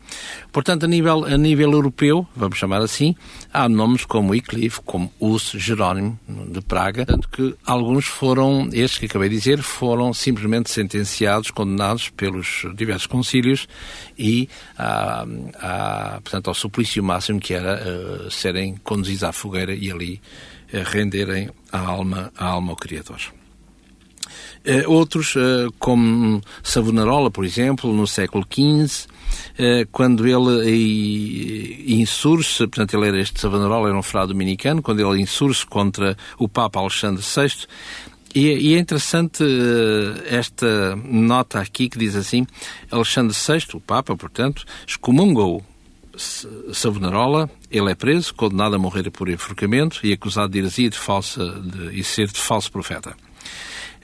Portanto, 0.52 0.84
a 0.84 0.86
nível, 0.86 1.24
a 1.24 1.36
nível 1.36 1.72
europeu, 1.72 2.24
vamos 2.36 2.56
chamar 2.56 2.82
assim, 2.82 3.16
há 3.52 3.68
nomes 3.68 4.04
como 4.04 4.30
Wycliffe, 4.30 4.80
como 4.84 5.12
Hus 5.18 5.54
Jerónimo 5.56 6.16
de 6.28 6.60
Praga, 6.60 7.04
tanto 7.04 7.28
que 7.28 7.52
alguns 7.66 8.06
foram, 8.06 8.68
estes 8.72 8.98
que 8.98 9.06
acabei 9.06 9.28
de 9.28 9.34
dizer, 9.34 9.60
foram 9.60 10.14
simplesmente 10.14 10.70
sentenciados, 10.70 11.50
condenados 11.50 12.10
pelos 12.10 12.64
diversos 12.76 13.08
concílios 13.08 13.66
e, 14.16 14.48
a, 14.78 15.26
a, 15.58 16.20
portanto, 16.20 16.46
ao 16.46 16.54
suplício 16.54 17.02
máximo 17.02 17.40
que 17.40 17.54
era 17.54 17.82
uh, 17.82 18.30
serem 18.30 18.76
conduzidos 18.84 19.24
à 19.24 19.32
fogueira 19.32 19.74
e 19.74 19.90
ali 19.90 20.20
uh, 20.72 20.84
renderem 20.84 21.50
a 21.72 21.78
alma, 21.80 22.32
a 22.36 22.46
alma 22.46 22.70
ao 22.70 22.76
Criador. 22.76 23.39
Uh, 24.66 24.90
outros, 24.90 25.34
uh, 25.36 25.72
como 25.78 26.42
Savonarola, 26.62 27.30
por 27.30 27.46
exemplo, 27.46 27.92
no 27.94 28.06
século 28.06 28.44
XV, 28.44 29.06
uh, 29.06 29.88
quando 29.90 30.26
ele 30.26 31.84
insurge, 31.88 32.58
portanto 32.66 32.94
ele 32.94 33.08
era 33.08 33.18
este 33.18 33.40
Savonarola, 33.40 33.88
era 33.88 33.98
um 33.98 34.02
frade 34.02 34.28
dominicano, 34.28 34.82
quando 34.82 35.00
ele 35.00 35.22
insurge 35.22 35.64
contra 35.64 36.14
o 36.38 36.46
Papa 36.46 36.78
Alexandre 36.78 37.22
VI, 37.22 37.66
e, 38.34 38.74
é 38.74 38.78
interessante 38.78 39.42
esta 40.26 40.94
nota 40.96 41.58
aqui 41.58 41.88
que 41.88 41.98
diz 41.98 42.14
assim: 42.14 42.46
Alexandre 42.88 43.34
VI, 43.34 43.74
o 43.74 43.80
Papa, 43.80 44.14
portanto, 44.14 44.64
excomungou 44.86 45.64
Savonarola, 46.72 47.50
ele 47.70 47.90
é 47.90 47.94
preso, 47.94 48.32
condenado 48.34 48.76
a 48.76 48.78
morrer 48.78 49.10
por 49.10 49.28
enforcamento 49.28 50.00
e 50.04 50.12
acusado 50.12 50.52
de 50.52 50.58
heresia 50.58 50.90
de 50.90 50.98
falsa, 50.98 51.44
de, 51.60 51.98
e 51.98 52.04
ser 52.04 52.28
de 52.28 52.38
falso 52.38 52.70
profeta. 52.70 53.16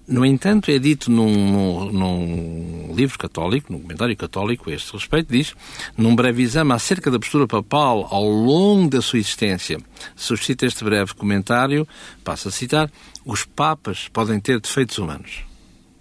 No 0.09 0.25
entanto, 0.25 0.71
é 0.71 0.79
dito 0.79 1.11
num, 1.11 1.91
num, 1.91 2.95
livro 2.95 3.19
católico, 3.19 3.73
num 3.73 3.81
comentário 3.81 4.17
católico 4.17 4.71
a 4.71 4.73
este 4.73 4.93
respeito, 4.93 5.33
diz, 5.33 5.53
num 5.97 6.15
breve 6.15 6.45
exame 6.45 6.73
acerca 6.73 7.11
da 7.11 7.19
postura 7.19 7.47
papal 7.47 8.07
ao 8.09 8.25
longo 8.25 8.89
da 8.89 9.03
sua 9.03 9.19
existência, 9.19 9.79
suscita 10.15 10.65
este 10.65 10.85
breve 10.85 11.13
comentário, 11.13 11.89
passo 12.23 12.47
a 12.49 12.53
citar, 12.53 12.89
os 13.25 13.45
papas 13.45 14.07
podem 14.07 14.39
ter 14.39 14.61
defeitos 14.61 14.97
humanos, 14.97 15.41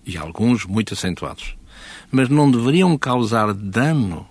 e 0.05 0.15
alguns 0.17 0.65
muito 0.65 0.93
acentuados, 0.93 1.55
mas 2.11 2.29
não 2.29 2.51
deveriam 2.51 2.95
causar 2.99 3.55
dano 3.55 4.27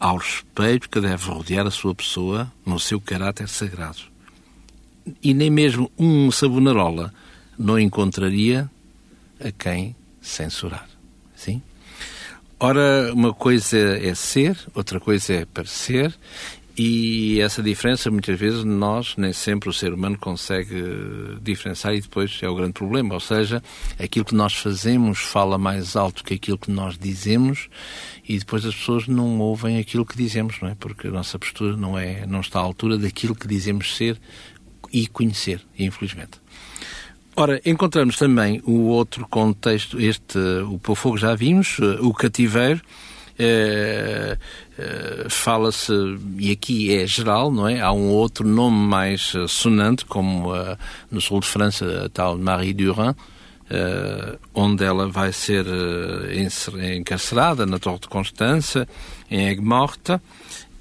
ao 0.00 0.16
respeito 0.16 0.90
que 0.90 1.00
deve 1.00 1.30
rodear 1.30 1.64
a 1.64 1.70
sua 1.70 1.94
pessoa 1.94 2.52
no 2.64 2.80
seu 2.80 3.00
caráter 3.00 3.48
sagrado. 3.48 4.00
E 5.22 5.32
nem 5.32 5.48
mesmo 5.48 5.90
um 5.96 6.28
Savonarola 6.32 7.14
não 7.56 7.78
encontraria 7.78 8.68
a 9.40 9.50
quem 9.50 9.96
censurar. 10.20 10.88
Sim? 11.34 11.62
Ora, 12.58 13.12
uma 13.12 13.34
coisa 13.34 13.78
é 13.78 14.14
ser, 14.14 14.58
outra 14.74 14.98
coisa 14.98 15.32
é 15.34 15.44
parecer, 15.44 16.16
e 16.78 17.40
essa 17.40 17.62
diferença, 17.62 18.10
muitas 18.10 18.38
vezes, 18.38 18.62
nós, 18.62 19.14
nem 19.16 19.32
sempre 19.32 19.70
o 19.70 19.72
ser 19.72 19.94
humano 19.94 20.18
consegue 20.18 20.74
diferenciar 21.40 21.94
e 21.94 22.02
depois 22.02 22.38
é 22.42 22.48
o 22.48 22.54
grande 22.54 22.74
problema. 22.74 23.14
Ou 23.14 23.20
seja, 23.20 23.62
aquilo 23.98 24.26
que 24.26 24.34
nós 24.34 24.52
fazemos 24.52 25.20
fala 25.20 25.56
mais 25.56 25.96
alto 25.96 26.22
que 26.22 26.34
aquilo 26.34 26.58
que 26.58 26.70
nós 26.70 26.98
dizemos 26.98 27.70
e 28.28 28.38
depois 28.38 28.66
as 28.66 28.74
pessoas 28.74 29.08
não 29.08 29.38
ouvem 29.38 29.78
aquilo 29.78 30.04
que 30.04 30.18
dizemos, 30.18 30.60
não 30.60 30.68
é? 30.68 30.74
Porque 30.74 31.08
a 31.08 31.10
nossa 31.10 31.38
postura 31.38 31.74
não, 31.78 31.98
é, 31.98 32.26
não 32.26 32.40
está 32.40 32.58
à 32.58 32.62
altura 32.62 32.98
daquilo 32.98 33.34
que 33.34 33.48
dizemos 33.48 33.96
ser 33.96 34.20
e 34.92 35.06
conhecer, 35.06 35.62
infelizmente. 35.78 36.42
Ora, 37.38 37.60
encontramos 37.66 38.16
também 38.16 38.62
o 38.64 38.86
outro 38.86 39.28
contexto, 39.28 40.00
este, 40.00 40.38
o 40.38 40.94
fogo 40.94 41.18
já 41.18 41.34
vimos, 41.34 41.78
o 42.00 42.14
cativeiro, 42.14 42.80
é, 43.38 44.38
é, 44.78 45.26
fala-se, 45.28 45.92
e 46.38 46.50
aqui 46.50 46.96
é 46.96 47.06
geral, 47.06 47.52
não 47.52 47.68
é? 47.68 47.78
Há 47.78 47.92
um 47.92 48.08
outro 48.08 48.48
nome 48.48 48.78
mais 48.78 49.34
sonante, 49.48 50.06
como 50.06 50.50
no 51.10 51.20
sul 51.20 51.40
de 51.40 51.46
França, 51.46 52.06
a 52.06 52.08
tal 52.08 52.38
Marie 52.38 52.72
Durand, 52.72 53.14
onde 54.54 54.82
ela 54.82 55.06
vai 55.06 55.30
ser 55.30 55.66
encarcerada 56.96 57.66
na 57.66 57.78
Torre 57.78 57.98
de 57.98 58.08
Constança, 58.08 58.88
em 59.30 59.48
Aigues-Mortes, 59.48 60.18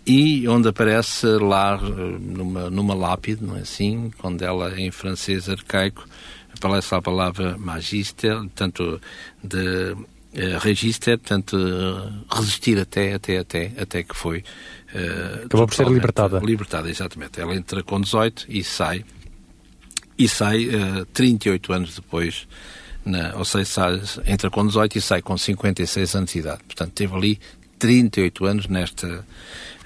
e 0.08 0.48
onde 0.48 0.70
aparece 0.70 1.26
lá 1.26 1.78
numa, 1.78 2.70
numa 2.70 2.94
lápide, 2.94 3.44
não 3.44 3.58
é 3.58 3.62
assim? 3.62 4.10
Quando 4.20 4.42
ela, 4.42 4.80
em 4.80 4.90
francês 4.92 5.50
arcaico, 5.50 6.08
aparece 6.58 6.96
a 6.96 7.02
palavra 7.02 7.58
magister, 7.58 8.38
tanto 8.56 9.00
de 9.44 9.96
uh, 10.36 10.60
register, 10.60 11.18
portanto, 11.18 11.56
uh, 11.58 12.36
resistir 12.36 12.80
até, 12.80 13.14
até, 13.14 13.38
até, 13.38 13.72
até 13.78 14.04
que 14.04 14.16
foi. 14.16 14.40
Uh, 14.94 15.46
Acabou 15.46 15.68
por 15.68 15.76
ser 15.76 15.88
libertada. 15.88 16.40
Libertada, 16.40 16.90
exatamente. 16.90 17.40
Ela 17.40 17.56
entra 17.56 17.84
com 17.84 18.00
18 18.00 18.46
e 18.50 18.64
sai. 18.64 19.06
E 20.18 20.28
sai 20.28 20.66
uh, 20.68 21.06
38 21.08 21.74
anos 21.74 21.96
depois, 21.96 22.48
na, 23.04 23.36
ou 23.36 23.46
seja, 23.46 23.66
sai, 23.66 24.02
entra 24.26 24.50
com 24.50 24.66
18 24.66 24.98
e 24.98 25.02
sai 25.02 25.22
com 25.22 25.38
56 25.38 26.16
anos 26.16 26.32
de 26.32 26.40
idade. 26.40 26.64
Portanto, 26.64 26.92
teve 26.94 27.14
ali 27.14 27.40
38 27.78 28.46
anos 28.46 28.68
nesta, 28.68 29.26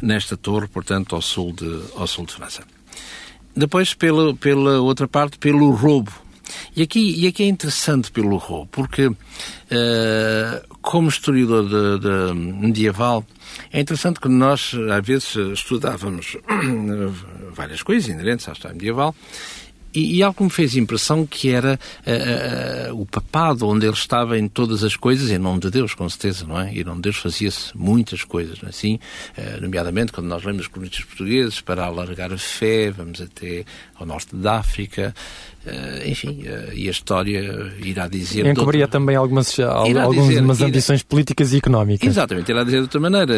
nesta 0.02 0.38
torre, 0.38 0.68
portanto, 0.68 1.16
ao 1.16 1.22
sul 1.22 1.54
de, 1.54 1.84
ao 1.96 2.06
sul 2.08 2.26
de 2.26 2.34
França. 2.34 2.64
Depois, 3.56 3.94
pela, 3.94 4.36
pela 4.36 4.80
outra 4.80 5.08
parte, 5.08 5.38
pelo 5.40 5.72
roubo 5.72 6.12
e 6.76 6.82
aqui, 6.82 7.16
e 7.18 7.28
aqui 7.28 7.44
é 7.44 7.48
interessante 7.48 8.12
pelo 8.12 8.38
Rô, 8.38 8.66
porque 8.68 9.08
uh, 9.08 9.16
como 10.82 11.10
historiador 11.10 11.68
de, 11.68 12.00
de 12.00 12.34
medieval, 12.34 13.26
é 13.72 13.80
interessante 13.80 14.20
que 14.20 14.30
nós, 14.30 14.76
às 14.92 15.06
vezes, 15.06 15.36
estudávamos 15.36 16.38
várias 17.54 17.84
coisas 17.84 18.10
inerentes 18.10 18.48
à 18.48 18.54
história 18.54 18.76
medieval 18.76 19.16
e, 19.94 20.18
e, 20.18 20.24
algo 20.24 20.38
que 20.38 20.44
me 20.44 20.50
fez 20.50 20.76
impressão 20.76 21.26
que 21.26 21.50
era 21.50 21.80
uh, 22.06 22.94
uh, 22.94 23.02
o 23.02 23.06
papado 23.06 23.68
onde 23.68 23.86
ele 23.86 23.94
estava 23.94 24.38
em 24.38 24.48
todas 24.48 24.84
as 24.84 24.96
coisas, 24.96 25.32
em 25.32 25.38
nome 25.38 25.60
de 25.60 25.70
Deus, 25.70 25.94
com 25.94 26.08
certeza, 26.08 26.46
não 26.46 26.60
é? 26.60 26.72
Em 26.72 26.84
nome 26.84 26.98
de 26.98 27.04
Deus 27.04 27.18
fazia-se 27.18 27.76
muitas 27.76 28.24
coisas, 28.24 28.62
não 28.62 28.68
é 28.68 28.70
assim? 28.70 29.00
Uh, 29.38 29.62
nomeadamente, 29.62 30.12
quando 30.12 30.28
nós 30.28 30.44
lemos 30.44 30.64
os 30.64 30.68
cronistas 30.68 31.04
portugueses, 31.04 31.62
para 31.62 31.86
alargar 31.86 32.32
a 32.32 32.38
fé, 32.38 32.92
vamos 32.92 33.22
até 33.22 33.66
ao 33.96 34.06
norte 34.06 34.36
da 34.36 34.60
África, 34.60 35.14
enfim, 36.06 36.44
e 36.74 36.88
a 36.88 36.92
história 36.92 37.74
irá 37.84 38.08
dizer... 38.08 38.46
Encobria 38.46 38.86
outra... 38.86 39.00
também 39.00 39.16
algumas, 39.16 39.60
algumas 39.60 40.58
dizer, 40.58 40.66
ambições 40.66 41.04
políticas 41.04 41.54
e 41.54 41.58
económicas. 41.58 42.08
Exatamente, 42.08 42.50
irá 42.50 42.64
dizer 42.64 42.78
de 42.78 42.84
outra 42.84 43.00
maneira, 43.00 43.36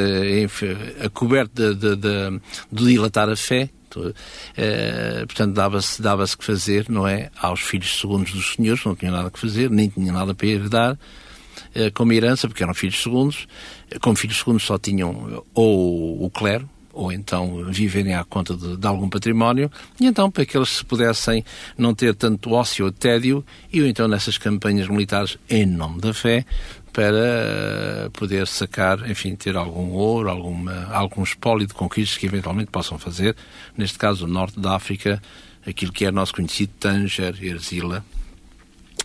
a 1.03 1.09
coberta 1.09 1.73
de, 1.73 1.75
de, 1.75 1.95
de, 1.95 2.41
de 2.71 2.85
dilatar 2.85 3.27
a 3.27 3.35
fé, 3.35 3.69
Uh, 3.99 5.27
portanto, 5.27 5.53
dava-se 5.53 6.01
dava 6.01 6.25
que 6.25 6.43
fazer, 6.43 6.89
não 6.89 7.07
é? 7.07 7.29
Aos 7.39 7.61
filhos 7.61 7.99
segundos 7.99 8.31
dos 8.31 8.53
senhores, 8.53 8.83
não 8.85 8.95
tinham 8.95 9.13
nada 9.13 9.29
que 9.29 9.39
fazer, 9.39 9.69
nem 9.69 9.89
tinham 9.89 10.13
nada 10.13 10.33
para 10.33 10.47
herdar, 10.47 10.93
uh, 10.93 11.91
como 11.93 12.13
herança, 12.13 12.47
porque 12.47 12.63
eram 12.63 12.73
filhos 12.73 13.01
segundos. 13.01 13.47
Uh, 13.93 13.99
como 13.99 14.15
filhos 14.15 14.37
segundos 14.37 14.63
só 14.63 14.77
tinham 14.77 15.43
ou 15.53 16.23
o 16.23 16.29
clero, 16.29 16.69
ou 16.93 17.11
então 17.11 17.65
viverem 17.65 18.13
à 18.13 18.23
conta 18.23 18.55
de, 18.55 18.77
de, 18.77 18.87
algum 18.87 19.09
património, 19.09 19.71
e 19.99 20.05
então 20.05 20.29
para 20.29 20.45
que 20.45 20.57
eles 20.57 20.69
se 20.69 20.85
pudessem 20.85 21.43
não 21.77 21.93
ter 21.93 22.15
tanto 22.15 22.51
ócio 22.51 22.85
ou 22.85 22.91
tédio, 22.91 23.45
e 23.71 23.81
ou 23.81 23.87
então 23.87 24.07
nessas 24.07 24.37
campanhas 24.37 24.87
militares 24.87 25.37
em 25.49 25.65
nome 25.65 25.99
da 26.01 26.13
fé, 26.13 26.45
para 26.91 28.09
poder 28.13 28.45
sacar, 28.47 29.09
enfim, 29.09 29.35
ter 29.35 29.55
algum 29.55 29.91
ouro, 29.91 30.29
alguma, 30.29 30.87
algum 30.91 31.23
espólio 31.23 31.65
de 31.65 31.73
conquistas 31.73 32.17
que 32.17 32.25
eventualmente 32.25 32.69
possam 32.69 32.99
fazer, 32.99 33.35
neste 33.77 33.97
caso 33.97 34.25
o 34.25 34.27
norte 34.27 34.59
da 34.59 34.75
África, 34.75 35.21
aquilo 35.65 35.93
que 35.93 36.05
é 36.05 36.11
nosso 36.11 36.33
conhecido 36.33 36.73
Tanger, 36.79 37.35
Erzila, 37.41 38.03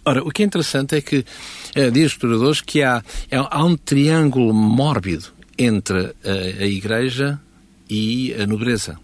Ora, 0.09 0.23
o 0.23 0.31
que 0.31 0.45
é 0.45 0.47
interessante 0.47 0.95
é 0.95 1.01
que, 1.01 1.19
uh, 1.19 1.91
diz 1.91 2.07
os 2.07 2.13
historiadores, 2.13 2.61
que 2.61 2.81
há, 2.81 3.03
há 3.33 3.65
um 3.65 3.77
triângulo 3.77 4.55
mórbido 4.55 5.27
entre 5.59 6.15
a, 6.25 6.63
a 6.63 6.65
Igreja 6.65 7.41
e 7.89 8.35
a 8.35 8.47
nobreza. 8.47 8.99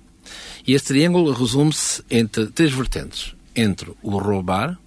E 0.66 0.74
este 0.74 0.88
triângulo 0.88 1.32
resume-se 1.32 2.02
entre 2.10 2.46
três 2.46 2.72
vertentes: 2.72 3.34
entre 3.54 3.92
o 4.02 4.18
roubar, 4.18 4.78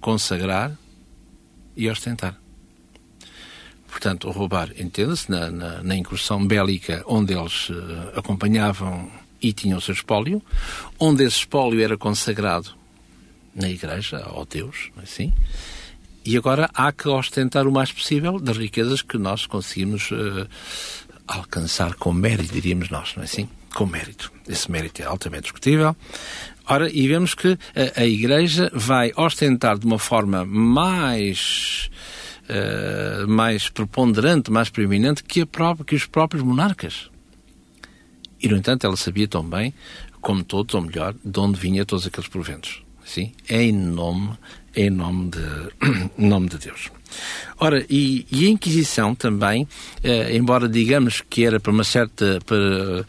consagrar 0.00 0.76
e 1.76 1.88
ostentar. 1.88 2.38
Portanto, 3.88 4.28
o 4.28 4.30
roubar, 4.30 4.70
entenda-se, 4.78 5.30
na, 5.30 5.50
na, 5.50 5.82
na, 5.82 5.96
incursão 5.96 6.46
bélica 6.46 7.02
onde 7.06 7.34
eles 7.34 7.70
uh, 7.70 7.74
acompanhavam 8.14 9.10
e 9.42 9.52
tinham 9.52 9.78
o 9.78 9.80
seu 9.80 9.94
espólio, 9.94 10.40
onde 10.98 11.24
esse 11.24 11.38
espólio 11.38 11.82
era 11.82 11.98
consagrado 11.98 12.70
na 13.54 13.68
igreja, 13.68 14.18
ao 14.18 14.44
Deus, 14.44 14.90
é 14.98 15.02
assim? 15.02 15.32
E 16.24 16.36
agora 16.36 16.70
há 16.72 16.92
que 16.92 17.08
ostentar 17.08 17.66
o 17.66 17.72
mais 17.72 17.90
possível 17.90 18.38
das 18.38 18.56
riquezas 18.56 19.02
que 19.02 19.18
nós 19.18 19.46
conseguimos 19.46 20.10
uh, 20.10 20.46
alcançar 21.30 21.94
com 21.94 22.12
mérito, 22.12 22.52
diríamos 22.52 22.90
nós, 22.90 23.14
não 23.14 23.22
é 23.22 23.26
assim? 23.26 23.48
Com 23.74 23.86
mérito. 23.86 24.32
Esse 24.48 24.70
mérito 24.70 25.00
é 25.00 25.04
altamente 25.04 25.44
discutível. 25.44 25.96
Ora, 26.66 26.90
e 26.92 27.06
vemos 27.06 27.34
que 27.34 27.58
a, 27.96 28.00
a 28.00 28.06
Igreja 28.06 28.70
vai 28.74 29.12
ostentar 29.16 29.78
de 29.78 29.86
uma 29.86 29.98
forma 29.98 30.44
mais 30.44 31.90
uh, 32.50 33.28
mais 33.28 33.68
preponderante, 33.68 34.50
mais 34.50 34.68
preeminente 34.68 35.22
que, 35.22 35.46
própria, 35.46 35.84
que 35.84 35.94
os 35.94 36.06
próprios 36.06 36.42
monarcas. 36.42 37.10
E, 38.40 38.48
no 38.48 38.56
entanto, 38.56 38.86
ela 38.86 38.96
sabia 38.96 39.28
tão 39.28 39.44
bem, 39.44 39.72
como 40.20 40.42
todos, 40.42 40.74
ou 40.74 40.82
melhor, 40.82 41.14
de 41.24 41.40
onde 41.40 41.58
vinha 41.58 41.84
todos 41.84 42.06
aqueles 42.06 42.28
proventos. 42.28 42.82
Sim? 43.10 43.32
Em 43.48 43.72
nome, 43.72 44.38
em 44.72 44.88
nome 44.88 45.30
de, 45.30 45.40
nome 46.16 46.48
de 46.48 46.58
Deus. 46.58 46.92
Ora, 47.58 47.84
e, 47.90 48.24
e, 48.30 48.46
a 48.46 48.50
Inquisição 48.50 49.16
também, 49.16 49.66
eh, 50.00 50.36
embora 50.36 50.68
digamos 50.68 51.20
que 51.28 51.44
era 51.44 51.58
para 51.58 51.72
uma 51.72 51.82
certa 51.82 52.38
para 52.46 53.04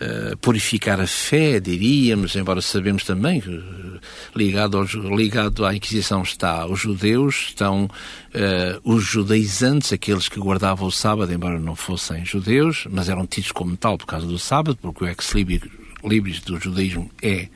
eh, 0.00 0.34
purificar 0.40 1.00
a 1.00 1.06
fé, 1.06 1.60
diríamos, 1.60 2.34
embora 2.34 2.60
sabemos 2.60 3.04
também 3.04 3.40
que 3.40 3.48
eh, 3.48 4.00
ligado, 4.34 4.82
ligado 5.16 5.64
à 5.64 5.72
Inquisição 5.72 6.22
está 6.22 6.66
os 6.66 6.80
judeus, 6.80 7.50
estão 7.50 7.88
eh, 8.34 8.80
os 8.82 9.04
judaizantes, 9.04 9.92
aqueles 9.92 10.28
que 10.28 10.40
guardavam 10.40 10.88
o 10.88 10.92
sábado, 10.92 11.32
embora 11.32 11.60
não 11.60 11.76
fossem 11.76 12.24
judeus, 12.24 12.88
mas 12.90 13.08
eram 13.08 13.24
tidos 13.24 13.52
como 13.52 13.76
tal 13.76 13.96
por 13.96 14.06
causa 14.06 14.26
do 14.26 14.36
sábado, 14.36 14.76
porque 14.82 15.04
o 15.04 15.06
ex-libris 15.06 16.40
do 16.40 16.58
judaísmo 16.58 17.08
é, 17.22 17.46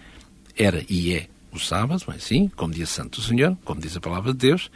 era 0.57 0.85
e 0.89 1.15
é 1.15 1.27
o 1.59 1.65
sábado, 1.65 2.03
é 2.09 2.15
assim, 2.15 2.49
como 2.49 2.73
diz 2.73 2.89
Santo 2.89 3.21
Senhor, 3.21 3.57
como 3.65 3.81
diz 3.81 3.97
a 3.97 4.01
palavra 4.01 4.33
de 4.33 4.39
Deus. 4.39 4.71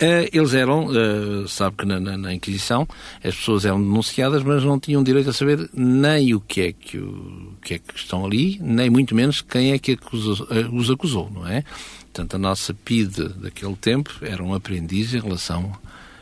Uh, 0.00 0.30
eles 0.32 0.54
eram, 0.54 0.86
uh, 0.86 1.48
sabe 1.48 1.78
que 1.78 1.84
na, 1.84 1.98
na, 1.98 2.16
na, 2.16 2.32
Inquisição 2.32 2.86
as 3.16 3.34
pessoas 3.34 3.64
eram 3.64 3.82
denunciadas, 3.82 4.44
mas 4.44 4.62
não 4.62 4.78
tinham 4.78 5.02
direito 5.02 5.30
a 5.30 5.32
saber 5.32 5.68
nem 5.74 6.32
o 6.34 6.40
que 6.40 6.60
é 6.60 6.72
que, 6.72 6.98
o, 6.98 7.54
que, 7.60 7.74
é 7.74 7.78
que 7.80 7.96
estão 7.96 8.24
ali, 8.24 8.60
nem 8.60 8.88
muito 8.88 9.12
menos 9.12 9.40
quem 9.40 9.72
é 9.72 9.78
que 9.78 9.92
acusou, 9.92 10.46
uh, 10.46 10.76
os 10.76 10.88
acusou, 10.88 11.28
não 11.28 11.44
é? 11.48 11.64
Portanto, 12.12 12.34
a 12.34 12.38
nossa 12.38 12.72
PIDE 12.72 13.28
daquele 13.28 13.74
tempo 13.74 14.12
eram 14.22 14.54
aprendizes 14.54 15.14
em 15.14 15.20
relação, 15.20 15.72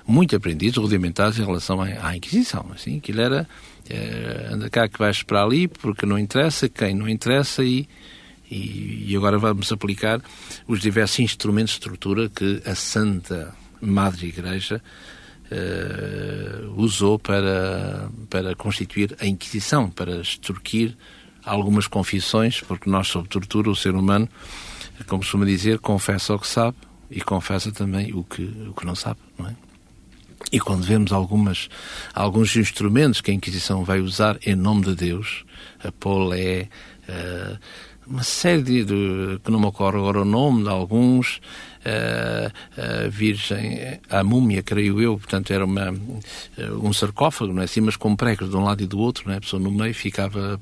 muito 0.07 0.35
aprendizes, 0.35 0.79
rudimentares 0.79 1.39
em 1.39 1.45
relação 1.45 1.79
à, 1.83 2.17
Inquisição, 2.17 2.71
assim, 2.75 2.97
aquilo 2.97 3.21
era, 3.21 3.47
anda 4.51 4.71
cá 4.71 4.89
que 4.89 4.99
vais 4.99 5.23
para 5.23 5.43
ali, 5.43 5.69
porque 5.69 6.07
não 6.07 6.19
interessa, 6.19 6.67
quem 6.69 6.95
não 6.95 7.09
interessa 7.09 7.63
e 7.63 7.87
e, 8.51 9.11
e, 9.11 9.17
agora 9.17 9.39
vamos 9.39 9.71
aplicar 9.73 10.21
os 10.67 10.81
diversos 10.81 11.21
instrumentos 11.21 11.73
de 11.73 11.79
estrutura 11.79 12.29
que 12.29 12.63
a 12.65 12.75
Santa 12.75 13.55
Madre 13.81 14.29
Igreja 14.29 14.81
uh, 15.51 16.81
usou 16.81 17.19
para, 17.19 18.09
para 18.31 18.55
constituir 18.55 19.17
a 19.21 19.27
Inquisição, 19.27 19.91
para 19.91 20.21
extorquir 20.21 20.97
algumas 21.45 21.87
confissões, 21.87 22.61
porque 22.61 22.91
nós, 22.91 23.09
sob 23.09 23.29
tortura, 23.29 23.71
o 23.71 23.77
ser 23.77 23.95
humano, 23.95 24.29
como 25.07 25.23
costuma 25.23 25.45
dizer, 25.45 25.79
confessa 25.79 26.35
o 26.35 26.39
que 26.39 26.49
sabe 26.49 26.77
e 27.11 27.21
confessa 27.21 27.71
também 27.71 28.13
o 28.13 28.25
que, 28.25 28.43
o 28.43 28.75
que 28.75 28.85
não 28.85 28.95
sabe, 28.95 29.21
não 29.39 29.49
é? 29.49 29.55
E 30.53 30.61
quando 30.61 30.85
vemos 30.85 31.13
algumas, 31.13 31.69
alguns 32.15 32.55
instrumentos 32.57 33.21
que 33.21 33.31
a 33.31 33.35
Inquisição 33.35 33.85
vai 33.85 34.01
usar 34.01 34.39
em 34.45 34.55
nome 34.55 34.85
de 34.85 34.95
Deus, 34.95 35.45
a 35.83 35.91
polé, 35.91 36.69
uh, 37.09 37.59
uma 38.07 38.23
série 38.23 38.63
de, 38.63 38.85
de, 38.85 39.41
que 39.43 39.51
não 39.51 39.59
me 39.59 39.67
ocorre 39.67 39.99
agora 39.99 40.23
o 40.23 40.25
nome 40.25 40.63
de 40.63 40.69
alguns, 40.69 41.41
a, 41.85 43.05
a 43.05 43.09
Virgem, 43.09 44.01
a 44.09 44.23
múmia, 44.23 44.63
creio 44.63 45.01
eu, 45.01 45.19
portanto 45.19 45.53
era 45.53 45.65
uma, 45.65 45.95
um 46.83 46.93
sarcófago, 46.93 47.53
não 47.53 47.63
é 47.63 47.65
assim, 47.65 47.81
mas 47.81 47.97
com 47.97 48.15
pregos 48.15 48.51
de 48.51 48.57
um 48.57 48.65
lado 48.65 48.83
e 48.83 48.87
do 48.87 48.99
outro, 48.99 49.25
não 49.27 49.35
é? 49.35 49.39
A 49.39 49.41
pessoa 49.41 49.61
no 49.61 49.71
meio 49.71 49.95
ficava, 49.95 50.61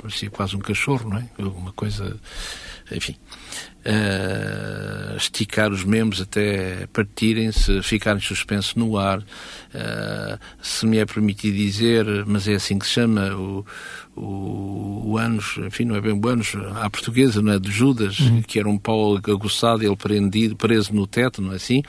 parecia 0.00 0.30
quase 0.30 0.56
um 0.56 0.60
cachorro, 0.60 1.10
não 1.10 1.18
é? 1.18 1.28
Uma 1.38 1.72
coisa, 1.72 2.16
enfim. 2.90 3.16
Uh, 3.80 5.16
esticar 5.16 5.72
os 5.72 5.84
membros 5.84 6.20
até 6.20 6.86
partirem-se, 6.92 7.82
ficarem 7.82 8.20
suspensos 8.20 8.74
no 8.74 8.98
ar. 8.98 9.18
Uh, 9.20 10.38
se 10.62 10.86
me 10.86 10.98
é 10.98 11.06
permitido 11.06 11.56
dizer, 11.56 12.06
mas 12.26 12.48
é 12.48 12.54
assim 12.54 12.78
que 12.78 12.86
se 12.86 12.92
chama, 12.92 13.34
o, 13.34 13.64
o, 14.16 15.12
o 15.12 15.18
Anos, 15.18 15.56
enfim, 15.58 15.84
não 15.84 15.96
é 15.96 16.00
bem 16.00 16.12
o 16.12 16.28
Anos, 16.28 16.54
à 16.76 16.88
portuguesa, 16.88 17.42
não 17.42 17.52
é? 17.52 17.58
De 17.58 17.70
Judas, 17.70 18.18
uhum. 18.20 18.42
que 18.42 18.58
era 18.58 18.68
um 18.68 18.78
pau 18.78 19.16
aguçado, 19.16 19.84
ele 19.84 19.96
prendido, 19.96 20.56
preso 20.56 20.94
no 20.94 21.06
teto, 21.06 21.42
não 21.42 21.52
é 21.52 21.56
assim? 21.56 21.82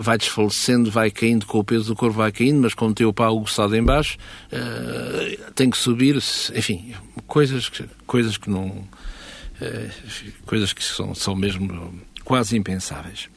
Vai 0.00 0.18
desfalecendo, 0.18 0.90
vai 0.90 1.10
caindo 1.10 1.46
com 1.46 1.58
o 1.58 1.64
peso 1.64 1.86
do 1.86 1.96
corpo, 1.96 2.16
vai 2.16 2.32
caindo, 2.32 2.60
mas 2.60 2.74
tem 2.94 3.06
o 3.06 3.12
pau 3.12 3.36
aguçado 3.36 3.74
em 3.76 3.82
baixo, 3.82 4.16
uh, 4.52 5.52
tem 5.52 5.70
que 5.70 5.76
subir, 5.76 6.16
enfim, 6.16 6.94
coisas, 7.26 7.70
coisas 8.06 8.36
que 8.36 8.50
não... 8.50 8.66
Uh, 8.66 10.32
coisas 10.46 10.72
que 10.72 10.82
são, 10.82 11.14
são 11.14 11.34
mesmo 11.34 11.94
quase 12.24 12.56
impensáveis. 12.56 13.28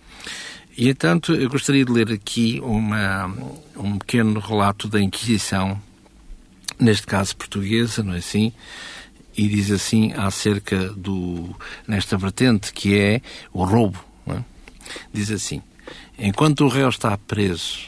E, 0.75 0.89
entanto, 0.89 1.33
eu 1.33 1.49
gostaria 1.49 1.83
de 1.83 1.91
ler 1.91 2.11
aqui 2.11 2.59
uma, 2.63 3.25
um 3.75 3.97
pequeno 3.97 4.39
relato 4.39 4.87
da 4.87 5.01
Inquisição 5.01 5.81
neste 6.79 7.07
caso 7.07 7.35
portuguesa, 7.35 8.03
não 8.03 8.13
é 8.13 8.17
assim? 8.17 8.53
E 9.35 9.47
diz 9.47 9.71
assim 9.71 10.13
acerca 10.13 10.89
do, 10.89 11.55
nesta 11.87 12.17
vertente 12.17 12.73
que 12.73 12.97
é 12.97 13.21
o 13.53 13.63
roubo. 13.63 14.03
Diz 15.11 15.31
assim: 15.31 15.61
enquanto 16.17 16.65
o 16.65 16.67
réu 16.67 16.89
está 16.89 17.17
preso, 17.17 17.79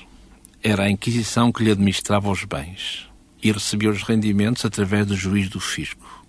era 0.62 0.84
a 0.84 0.90
Inquisição 0.90 1.52
que 1.52 1.64
lhe 1.64 1.72
administrava 1.72 2.30
os 2.30 2.44
bens 2.44 3.08
e 3.42 3.52
recebia 3.52 3.90
os 3.90 4.04
rendimentos 4.04 4.66
através 4.66 5.06
do 5.06 5.16
juiz 5.16 5.50
do 5.50 5.60
fisco. 5.60 6.26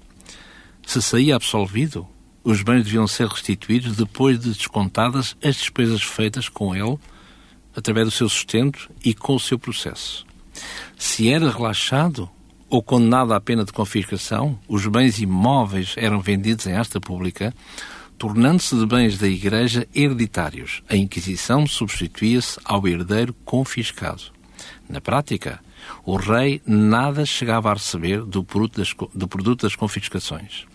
Se 0.87 1.03
saía 1.03 1.37
absolvido, 1.37 2.07
os 2.43 2.63
bens 2.63 2.85
deviam 2.85 3.07
ser 3.07 3.27
restituídos 3.27 3.97
depois 3.97 4.39
de 4.39 4.51
descontadas 4.51 5.37
as 5.43 5.57
despesas 5.57 6.03
feitas 6.03 6.49
com 6.49 6.75
ele, 6.75 6.99
através 7.75 8.07
do 8.07 8.11
seu 8.11 8.29
sustento 8.29 8.91
e 9.05 9.15
com 9.15 9.35
o 9.35 9.41
seu 9.41 9.59
processo. 9.59 10.27
Se 10.97 11.29
era 11.29 11.51
relaxado, 11.51 12.29
ou 12.69 12.83
condenado 12.83 13.35
à 13.35 13.41
pena 13.41 13.65
de 13.65 13.73
confiscação, 13.73 14.59
os 14.69 14.87
bens 14.87 15.19
imóveis 15.19 15.95
eram 15.97 16.21
vendidos 16.21 16.67
em 16.67 16.75
asta 16.75 17.01
pública, 17.01 17.53
tornando-se 18.21 18.77
de 18.77 18.85
bens 18.85 19.17
da 19.17 19.27
Igreja 19.27 19.89
hereditários. 19.95 20.83
A 20.91 20.95
Inquisição 20.95 21.67
substituía-se 21.67 22.61
ao 22.67 22.87
herdeiro 22.87 23.33
confiscado. 23.47 24.25
Na 24.87 25.01
prática, 25.01 25.59
o 26.05 26.17
rei 26.17 26.61
nada 26.67 27.25
chegava 27.25 27.71
a 27.71 27.73
receber 27.73 28.21
do 28.21 28.45
produto 28.45 28.77
das, 28.77 28.95
do 29.15 29.27
produto 29.27 29.63
das 29.63 29.75
confiscações. 29.75 30.67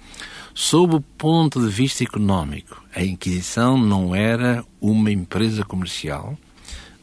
Sob 0.55 0.95
o 0.95 1.01
ponto 1.01 1.61
de 1.61 1.71
vista 1.71 2.03
económico, 2.03 2.83
a 2.95 3.03
Inquisição 3.03 3.77
não 3.77 4.15
era 4.15 4.65
uma 4.81 5.11
empresa 5.11 5.63
comercial, 5.63 6.35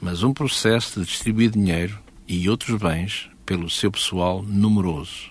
mas 0.00 0.24
um 0.24 0.32
processo 0.32 0.98
de 0.98 1.06
distribuir 1.06 1.50
dinheiro 1.50 1.96
e 2.26 2.48
outros 2.48 2.76
bens 2.80 3.30
pelo 3.46 3.70
seu 3.70 3.92
pessoal 3.92 4.42
numeroso. 4.42 5.30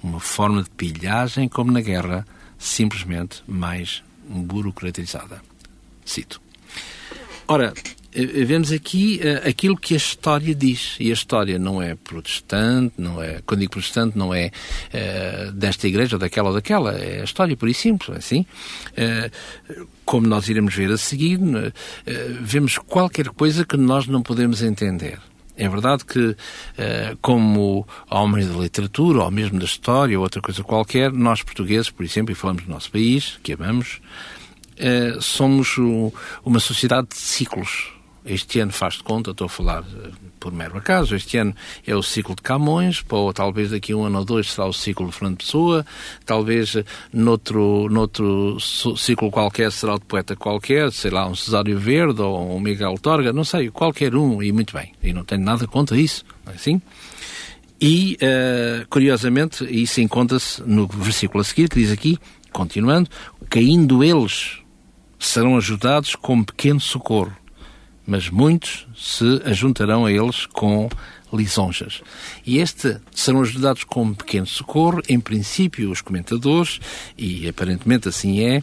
Uma 0.00 0.20
forma 0.20 0.62
de 0.62 0.70
pilhagem 0.70 1.48
como 1.48 1.72
na 1.72 1.80
guerra, 1.80 2.24
simplesmente 2.56 3.42
mais 3.48 4.04
burocratizada. 4.28 5.42
Cito. 6.04 6.40
Ora, 7.46 7.72
eh, 8.14 8.44
vemos 8.44 8.70
aqui 8.70 9.20
uh, 9.22 9.48
aquilo 9.48 9.76
que 9.76 9.92
a 9.94 9.96
história 9.96 10.54
diz. 10.54 10.96
E 11.00 11.10
a 11.10 11.12
história 11.12 11.58
não 11.58 11.82
é 11.82 11.94
protestante, 11.94 12.94
não 12.96 13.22
é, 13.22 13.40
quando 13.44 13.60
digo 13.60 13.72
protestante, 13.72 14.16
não 14.16 14.32
é 14.32 14.50
uh, 14.50 15.52
desta 15.52 15.88
igreja 15.88 16.16
ou 16.16 16.20
daquela 16.20 16.48
ou 16.48 16.54
daquela. 16.54 16.92
É 16.92 17.20
a 17.20 17.24
história 17.24 17.56
pura 17.56 17.70
e 17.70 17.74
simples, 17.74 18.16
assim. 18.16 18.46
Uh, 18.92 19.86
como 20.04 20.26
nós 20.26 20.48
iremos 20.48 20.74
ver 20.74 20.90
a 20.90 20.98
seguir, 20.98 21.40
vemos 22.42 22.76
qualquer 22.76 23.30
coisa 23.30 23.64
que 23.64 23.76
nós 23.76 24.06
não 24.06 24.22
podemos 24.22 24.62
entender. 24.62 25.18
É 25.56 25.68
verdade 25.68 26.04
que, 26.04 26.36
eh, 26.76 27.16
como 27.22 27.86
homens 28.10 28.48
da 28.48 28.58
literatura, 28.58 29.22
ou 29.22 29.30
mesmo 29.30 29.58
da 29.58 29.64
história, 29.64 30.18
ou 30.18 30.24
outra 30.24 30.42
coisa 30.42 30.64
qualquer, 30.64 31.12
nós 31.12 31.42
portugueses, 31.42 31.90
por 31.90 32.04
exemplo, 32.04 32.32
e 32.32 32.34
falamos 32.34 32.64
do 32.64 32.70
nosso 32.70 32.90
país, 32.90 33.38
que 33.42 33.52
amamos, 33.52 34.00
uh, 34.74 35.22
somos 35.22 35.76
uma 36.44 36.58
sociedade 36.58 37.08
de 37.08 37.16
ciclos. 37.16 37.93
Este 38.24 38.60
ano 38.60 38.72
faz 38.72 38.94
de 38.94 39.02
conta, 39.02 39.32
estou 39.32 39.46
a 39.46 39.50
falar 39.50 39.82
uh, 39.82 40.12
por 40.40 40.52
mero 40.52 40.76
acaso, 40.78 41.14
este 41.14 41.36
ano 41.36 41.54
é 41.86 41.94
o 41.94 42.02
ciclo 42.02 42.34
de 42.34 42.42
Camões, 42.42 43.04
ou 43.08 43.32
talvez 43.32 43.70
daqui 43.70 43.92
a 43.92 43.96
um 43.96 44.04
ano 44.04 44.18
ou 44.18 44.24
dois 44.24 44.52
será 44.52 44.66
o 44.66 44.72
ciclo 44.72 45.06
de 45.06 45.12
Fernando 45.12 45.38
Pessoa, 45.38 45.86
talvez 46.24 46.76
noutro, 47.12 47.88
noutro 47.90 48.58
ciclo 48.60 49.30
qualquer 49.30 49.70
será 49.72 49.94
o 49.94 49.98
de 49.98 50.04
poeta 50.04 50.34
qualquer, 50.34 50.90
sei 50.92 51.10
lá, 51.10 51.26
um 51.26 51.34
Cesário 51.34 51.78
Verde 51.78 52.22
ou 52.22 52.56
um 52.56 52.60
Miguel 52.60 52.94
Torga, 52.98 53.32
não 53.32 53.44
sei, 53.44 53.70
qualquer 53.70 54.14
um, 54.14 54.42
e 54.42 54.52
muito 54.52 54.74
bem, 54.74 54.92
e 55.02 55.12
não 55.12 55.24
tenho 55.24 55.42
nada 55.42 55.66
contra 55.66 55.98
isso, 55.98 56.24
não 56.44 56.52
é 56.52 56.56
assim? 56.56 56.80
E, 57.80 58.16
uh, 58.22 58.86
curiosamente, 58.88 59.64
isso 59.64 60.00
encontra-se 60.00 60.62
no 60.62 60.86
versículo 60.86 61.42
a 61.42 61.44
seguir, 61.44 61.68
que 61.68 61.80
diz 61.80 61.90
aqui, 61.90 62.18
continuando, 62.52 63.10
caindo 63.50 64.02
eles, 64.02 64.58
serão 65.18 65.56
ajudados 65.56 66.14
com 66.14 66.42
pequeno 66.42 66.80
socorro, 66.80 67.36
mas 68.06 68.28
muitos 68.28 68.86
se 68.96 69.40
ajuntarão 69.44 70.06
a 70.06 70.12
eles 70.12 70.46
com 70.46 70.88
lisonjas. 71.32 72.02
E 72.46 72.58
este 72.58 72.98
serão 73.12 73.42
ajudados 73.42 73.84
com 73.84 74.14
pequeno 74.14 74.46
socorro, 74.46 75.02
em 75.08 75.18
princípio, 75.18 75.90
os 75.90 76.00
comentadores, 76.00 76.80
e 77.18 77.48
aparentemente 77.48 78.08
assim 78.08 78.40
é, 78.40 78.62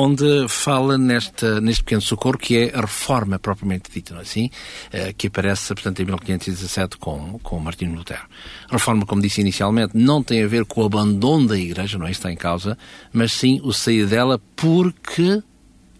onde 0.00 0.46
fala 0.48 0.96
nesta, 0.96 1.60
neste 1.60 1.82
pequeno 1.82 2.00
socorro 2.00 2.38
que 2.38 2.56
é 2.56 2.72
a 2.72 2.82
reforma 2.82 3.36
propriamente 3.36 3.90
dita, 3.90 4.14
não 4.14 4.20
é 4.20 4.22
assim? 4.22 4.46
Uh, 4.46 5.12
que 5.16 5.26
aparece, 5.26 5.74
portanto, 5.74 6.00
em 6.00 6.04
1517 6.04 6.96
com, 6.98 7.40
com 7.42 7.58
Martinho 7.58 7.96
Lutero. 7.96 8.22
A 8.68 8.74
reforma, 8.74 9.04
como 9.04 9.20
disse 9.20 9.40
inicialmente, 9.40 9.96
não 9.96 10.22
tem 10.22 10.44
a 10.44 10.46
ver 10.46 10.64
com 10.66 10.82
o 10.82 10.86
abandono 10.86 11.48
da 11.48 11.58
Igreja, 11.58 11.98
não 11.98 12.06
é? 12.06 12.12
Está 12.12 12.30
em 12.30 12.36
causa, 12.36 12.78
mas 13.12 13.32
sim 13.32 13.60
o 13.64 13.72
sair 13.72 14.06
dela 14.06 14.40
porque 14.54 15.42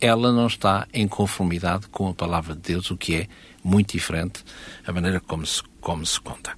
ela 0.00 0.32
não 0.32 0.46
está 0.46 0.86
em 0.92 1.06
conformidade 1.08 1.88
com 1.88 2.08
a 2.08 2.14
palavra 2.14 2.54
de 2.54 2.60
Deus, 2.60 2.90
o 2.90 2.96
que 2.96 3.14
é 3.14 3.28
muito 3.62 3.92
diferente 3.92 4.44
a 4.86 4.92
maneira 4.92 5.20
como 5.20 5.44
se, 5.46 5.62
como 5.80 6.04
se 6.06 6.20
conta. 6.20 6.54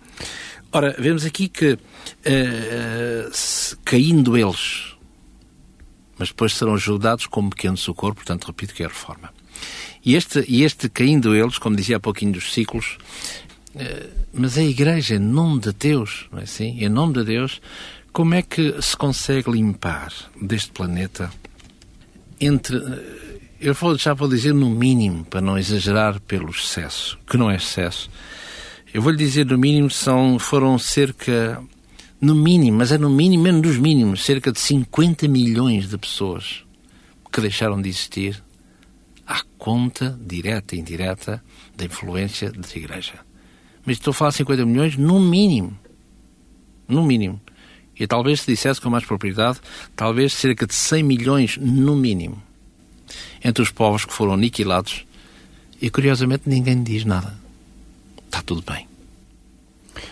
Ora, 0.72 0.94
vemos 0.98 1.24
aqui 1.24 1.48
que, 1.48 1.72
uh, 1.72 1.78
caindo 3.84 4.36
eles, 4.36 4.94
mas 6.16 6.28
depois 6.28 6.54
serão 6.54 6.74
ajudados 6.74 7.26
com 7.26 7.40
um 7.40 7.50
pequeno 7.50 7.76
socorro, 7.76 8.14
portanto, 8.14 8.46
repito 8.46 8.74
que 8.74 8.82
é 8.82 8.86
a 8.86 8.88
reforma. 8.88 9.32
E 10.04 10.14
este, 10.14 10.44
e 10.48 10.62
este 10.62 10.88
caindo 10.88 11.34
eles, 11.34 11.58
como 11.58 11.76
dizia 11.76 11.96
há 11.96 12.00
pouquinho 12.00 12.32
dos 12.32 12.52
ciclos, 12.52 12.98
uh, 13.74 14.10
mas 14.32 14.56
a 14.56 14.62
Igreja, 14.62 15.16
em 15.16 15.18
nome 15.18 15.60
de 15.60 15.72
Deus, 15.72 16.28
não 16.30 16.38
é 16.38 16.44
assim? 16.44 16.78
Em 16.78 16.88
nome 16.88 17.14
de 17.14 17.24
Deus, 17.24 17.60
como 18.12 18.34
é 18.34 18.42
que 18.42 18.80
se 18.80 18.96
consegue 18.96 19.50
limpar 19.50 20.12
deste 20.40 20.70
planeta 20.70 21.32
entre. 22.40 22.76
Eu 23.60 23.74
vou, 23.74 23.98
já 23.98 24.14
vou 24.14 24.26
dizer 24.26 24.54
no 24.54 24.70
mínimo, 24.70 25.22
para 25.22 25.42
não 25.42 25.58
exagerar 25.58 26.18
pelo 26.22 26.48
excesso, 26.48 27.18
que 27.26 27.36
não 27.36 27.50
é 27.50 27.56
excesso. 27.56 28.08
Eu 28.94 29.02
vou 29.02 29.12
lhe 29.12 29.18
dizer 29.18 29.44
no 29.44 29.58
mínimo, 29.58 29.90
são, 29.90 30.38
foram 30.38 30.78
cerca 30.78 31.62
no 32.18 32.34
mínimo, 32.34 32.78
mas 32.78 32.90
é 32.90 32.96
no 32.96 33.10
mínimo, 33.10 33.42
menos 33.42 33.60
dos 33.60 33.76
mínimos, 33.76 34.24
cerca 34.24 34.50
de 34.50 34.58
50 34.58 35.28
milhões 35.28 35.90
de 35.90 35.98
pessoas 35.98 36.64
que 37.30 37.38
deixaram 37.42 37.82
de 37.82 37.90
existir 37.90 38.42
à 39.26 39.42
conta, 39.58 40.18
direta 40.18 40.74
e 40.74 40.78
indireta, 40.78 41.44
da 41.76 41.84
influência 41.84 42.50
da 42.50 42.66
Igreja. 42.74 43.20
Mas 43.84 43.98
estou 43.98 44.12
a 44.12 44.14
falar 44.14 44.30
de 44.30 44.38
50 44.38 44.64
milhões 44.64 44.96
no 44.96 45.20
mínimo. 45.20 45.78
No 46.88 47.04
mínimo. 47.04 47.38
E 47.94 48.06
talvez 48.06 48.40
se 48.40 48.50
dissesse 48.50 48.80
com 48.80 48.88
mais 48.88 49.04
propriedade, 49.04 49.60
talvez 49.94 50.32
cerca 50.32 50.66
de 50.66 50.74
100 50.74 51.02
milhões 51.02 51.58
no 51.58 51.94
mínimo. 51.94 52.42
Entre 53.44 53.62
os 53.62 53.70
povos 53.70 54.04
que 54.04 54.12
foram 54.12 54.34
aniquilados. 54.34 55.06
E 55.80 55.90
curiosamente 55.90 56.42
ninguém 56.46 56.82
diz 56.82 57.04
nada. 57.04 57.34
Está 58.26 58.42
tudo 58.42 58.62
bem. 58.62 58.86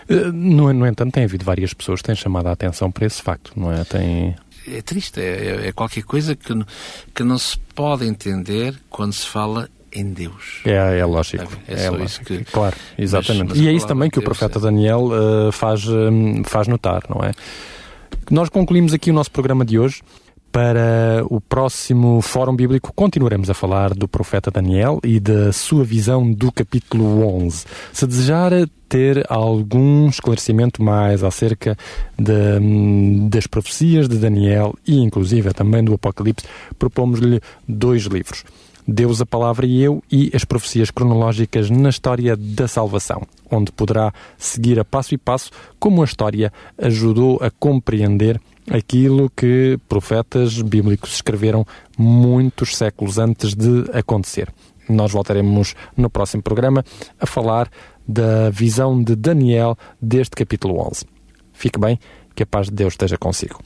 Eh, 0.08 0.32
no, 0.32 0.72
no 0.72 0.86
entanto, 0.86 1.12
tem 1.12 1.24
havido 1.24 1.44
várias 1.44 1.74
pessoas 1.74 2.00
que 2.00 2.06
têm 2.06 2.16
chamado 2.16 2.48
a 2.48 2.52
atenção 2.52 2.90
para 2.90 3.06
esse 3.06 3.22
facto, 3.22 3.52
não 3.56 3.72
é? 3.72 3.84
Tem... 3.84 4.34
É 4.66 4.82
triste, 4.82 5.20
é, 5.20 5.68
é 5.68 5.72
qualquer 5.72 6.02
coisa 6.02 6.36
que, 6.36 6.52
que 7.14 7.22
não 7.22 7.38
se 7.38 7.56
pode 7.74 8.06
entender 8.06 8.74
quando 8.90 9.12
se 9.12 9.26
fala 9.26 9.68
em 9.92 10.12
Deus. 10.12 10.60
É, 10.64 10.98
é 10.98 11.04
lógico. 11.04 11.50
É, 11.66 11.74
é, 11.74 11.84
é 11.84 11.90
lógico. 11.90 12.24
Que... 12.24 12.44
Claro, 12.44 12.76
exatamente. 12.98 13.48
Mas, 13.48 13.58
mas 13.58 13.66
e 13.66 13.68
é 13.68 13.72
isso 13.72 13.86
também 13.86 14.10
que 14.10 14.18
o 14.18 14.22
profeta 14.22 14.60
Daniel 14.60 15.04
uh, 15.06 15.52
faz, 15.52 15.84
uh, 15.86 16.10
faz 16.44 16.68
notar, 16.68 17.04
não 17.08 17.24
é? 17.24 17.32
Nós 18.30 18.48
concluímos 18.50 18.92
aqui 18.92 19.10
o 19.10 19.14
nosso 19.14 19.30
programa 19.30 19.64
de 19.64 19.78
hoje. 19.78 20.02
Para 20.50 21.24
o 21.28 21.40
próximo 21.40 22.20
Fórum 22.22 22.56
Bíblico, 22.56 22.92
continuaremos 22.94 23.50
a 23.50 23.54
falar 23.54 23.94
do 23.94 24.08
profeta 24.08 24.50
Daniel 24.50 24.98
e 25.04 25.20
da 25.20 25.52
sua 25.52 25.84
visão 25.84 26.32
do 26.32 26.50
capítulo 26.50 27.26
11. 27.26 27.64
Se 27.92 28.06
desejar 28.06 28.52
ter 28.88 29.24
algum 29.28 30.08
esclarecimento 30.08 30.82
mais 30.82 31.22
acerca 31.22 31.76
de, 32.18 33.28
das 33.28 33.46
profecias 33.46 34.08
de 34.08 34.16
Daniel 34.16 34.74
e, 34.86 34.98
inclusive, 34.98 35.52
também 35.52 35.84
do 35.84 35.94
Apocalipse, 35.94 36.46
propomos-lhe 36.78 37.40
dois 37.66 38.04
livros. 38.04 38.44
Deus, 38.90 39.20
a 39.20 39.26
Palavra 39.26 39.66
e 39.66 39.82
Eu 39.82 40.02
e 40.10 40.30
as 40.32 40.46
profecias 40.46 40.90
cronológicas 40.90 41.68
na 41.68 41.90
história 41.90 42.34
da 42.34 42.66
salvação, 42.66 43.22
onde 43.50 43.70
poderá 43.70 44.14
seguir 44.38 44.80
a 44.80 44.84
passo 44.84 45.14
e 45.14 45.18
passo 45.18 45.50
como 45.78 46.00
a 46.00 46.06
história 46.06 46.50
ajudou 46.78 47.38
a 47.42 47.50
compreender 47.50 48.40
aquilo 48.70 49.30
que 49.36 49.78
profetas 49.86 50.62
bíblicos 50.62 51.12
escreveram 51.12 51.66
muitos 51.98 52.74
séculos 52.74 53.18
antes 53.18 53.54
de 53.54 53.84
acontecer. 53.92 54.50
Nós 54.88 55.12
voltaremos 55.12 55.74
no 55.94 56.08
próximo 56.08 56.42
programa 56.42 56.82
a 57.20 57.26
falar 57.26 57.70
da 58.06 58.48
visão 58.48 59.02
de 59.02 59.14
Daniel 59.14 59.76
deste 60.00 60.34
capítulo 60.34 60.80
11. 60.80 61.04
Fique 61.52 61.78
bem, 61.78 61.98
que 62.34 62.42
a 62.42 62.46
paz 62.46 62.68
de 62.68 62.74
Deus 62.74 62.94
esteja 62.94 63.18
consigo. 63.18 63.60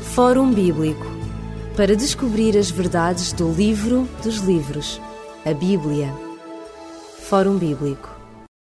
Fórum 0.00 0.50
Bíblico 0.50 1.15
para 1.76 1.94
descobrir 1.94 2.56
as 2.56 2.70
verdades 2.70 3.32
do 3.32 3.52
livro 3.52 4.08
dos 4.22 4.36
livros, 4.38 4.98
a 5.44 5.52
Bíblia. 5.52 6.10
Fórum 7.28 7.58
Bíblico 7.58 8.15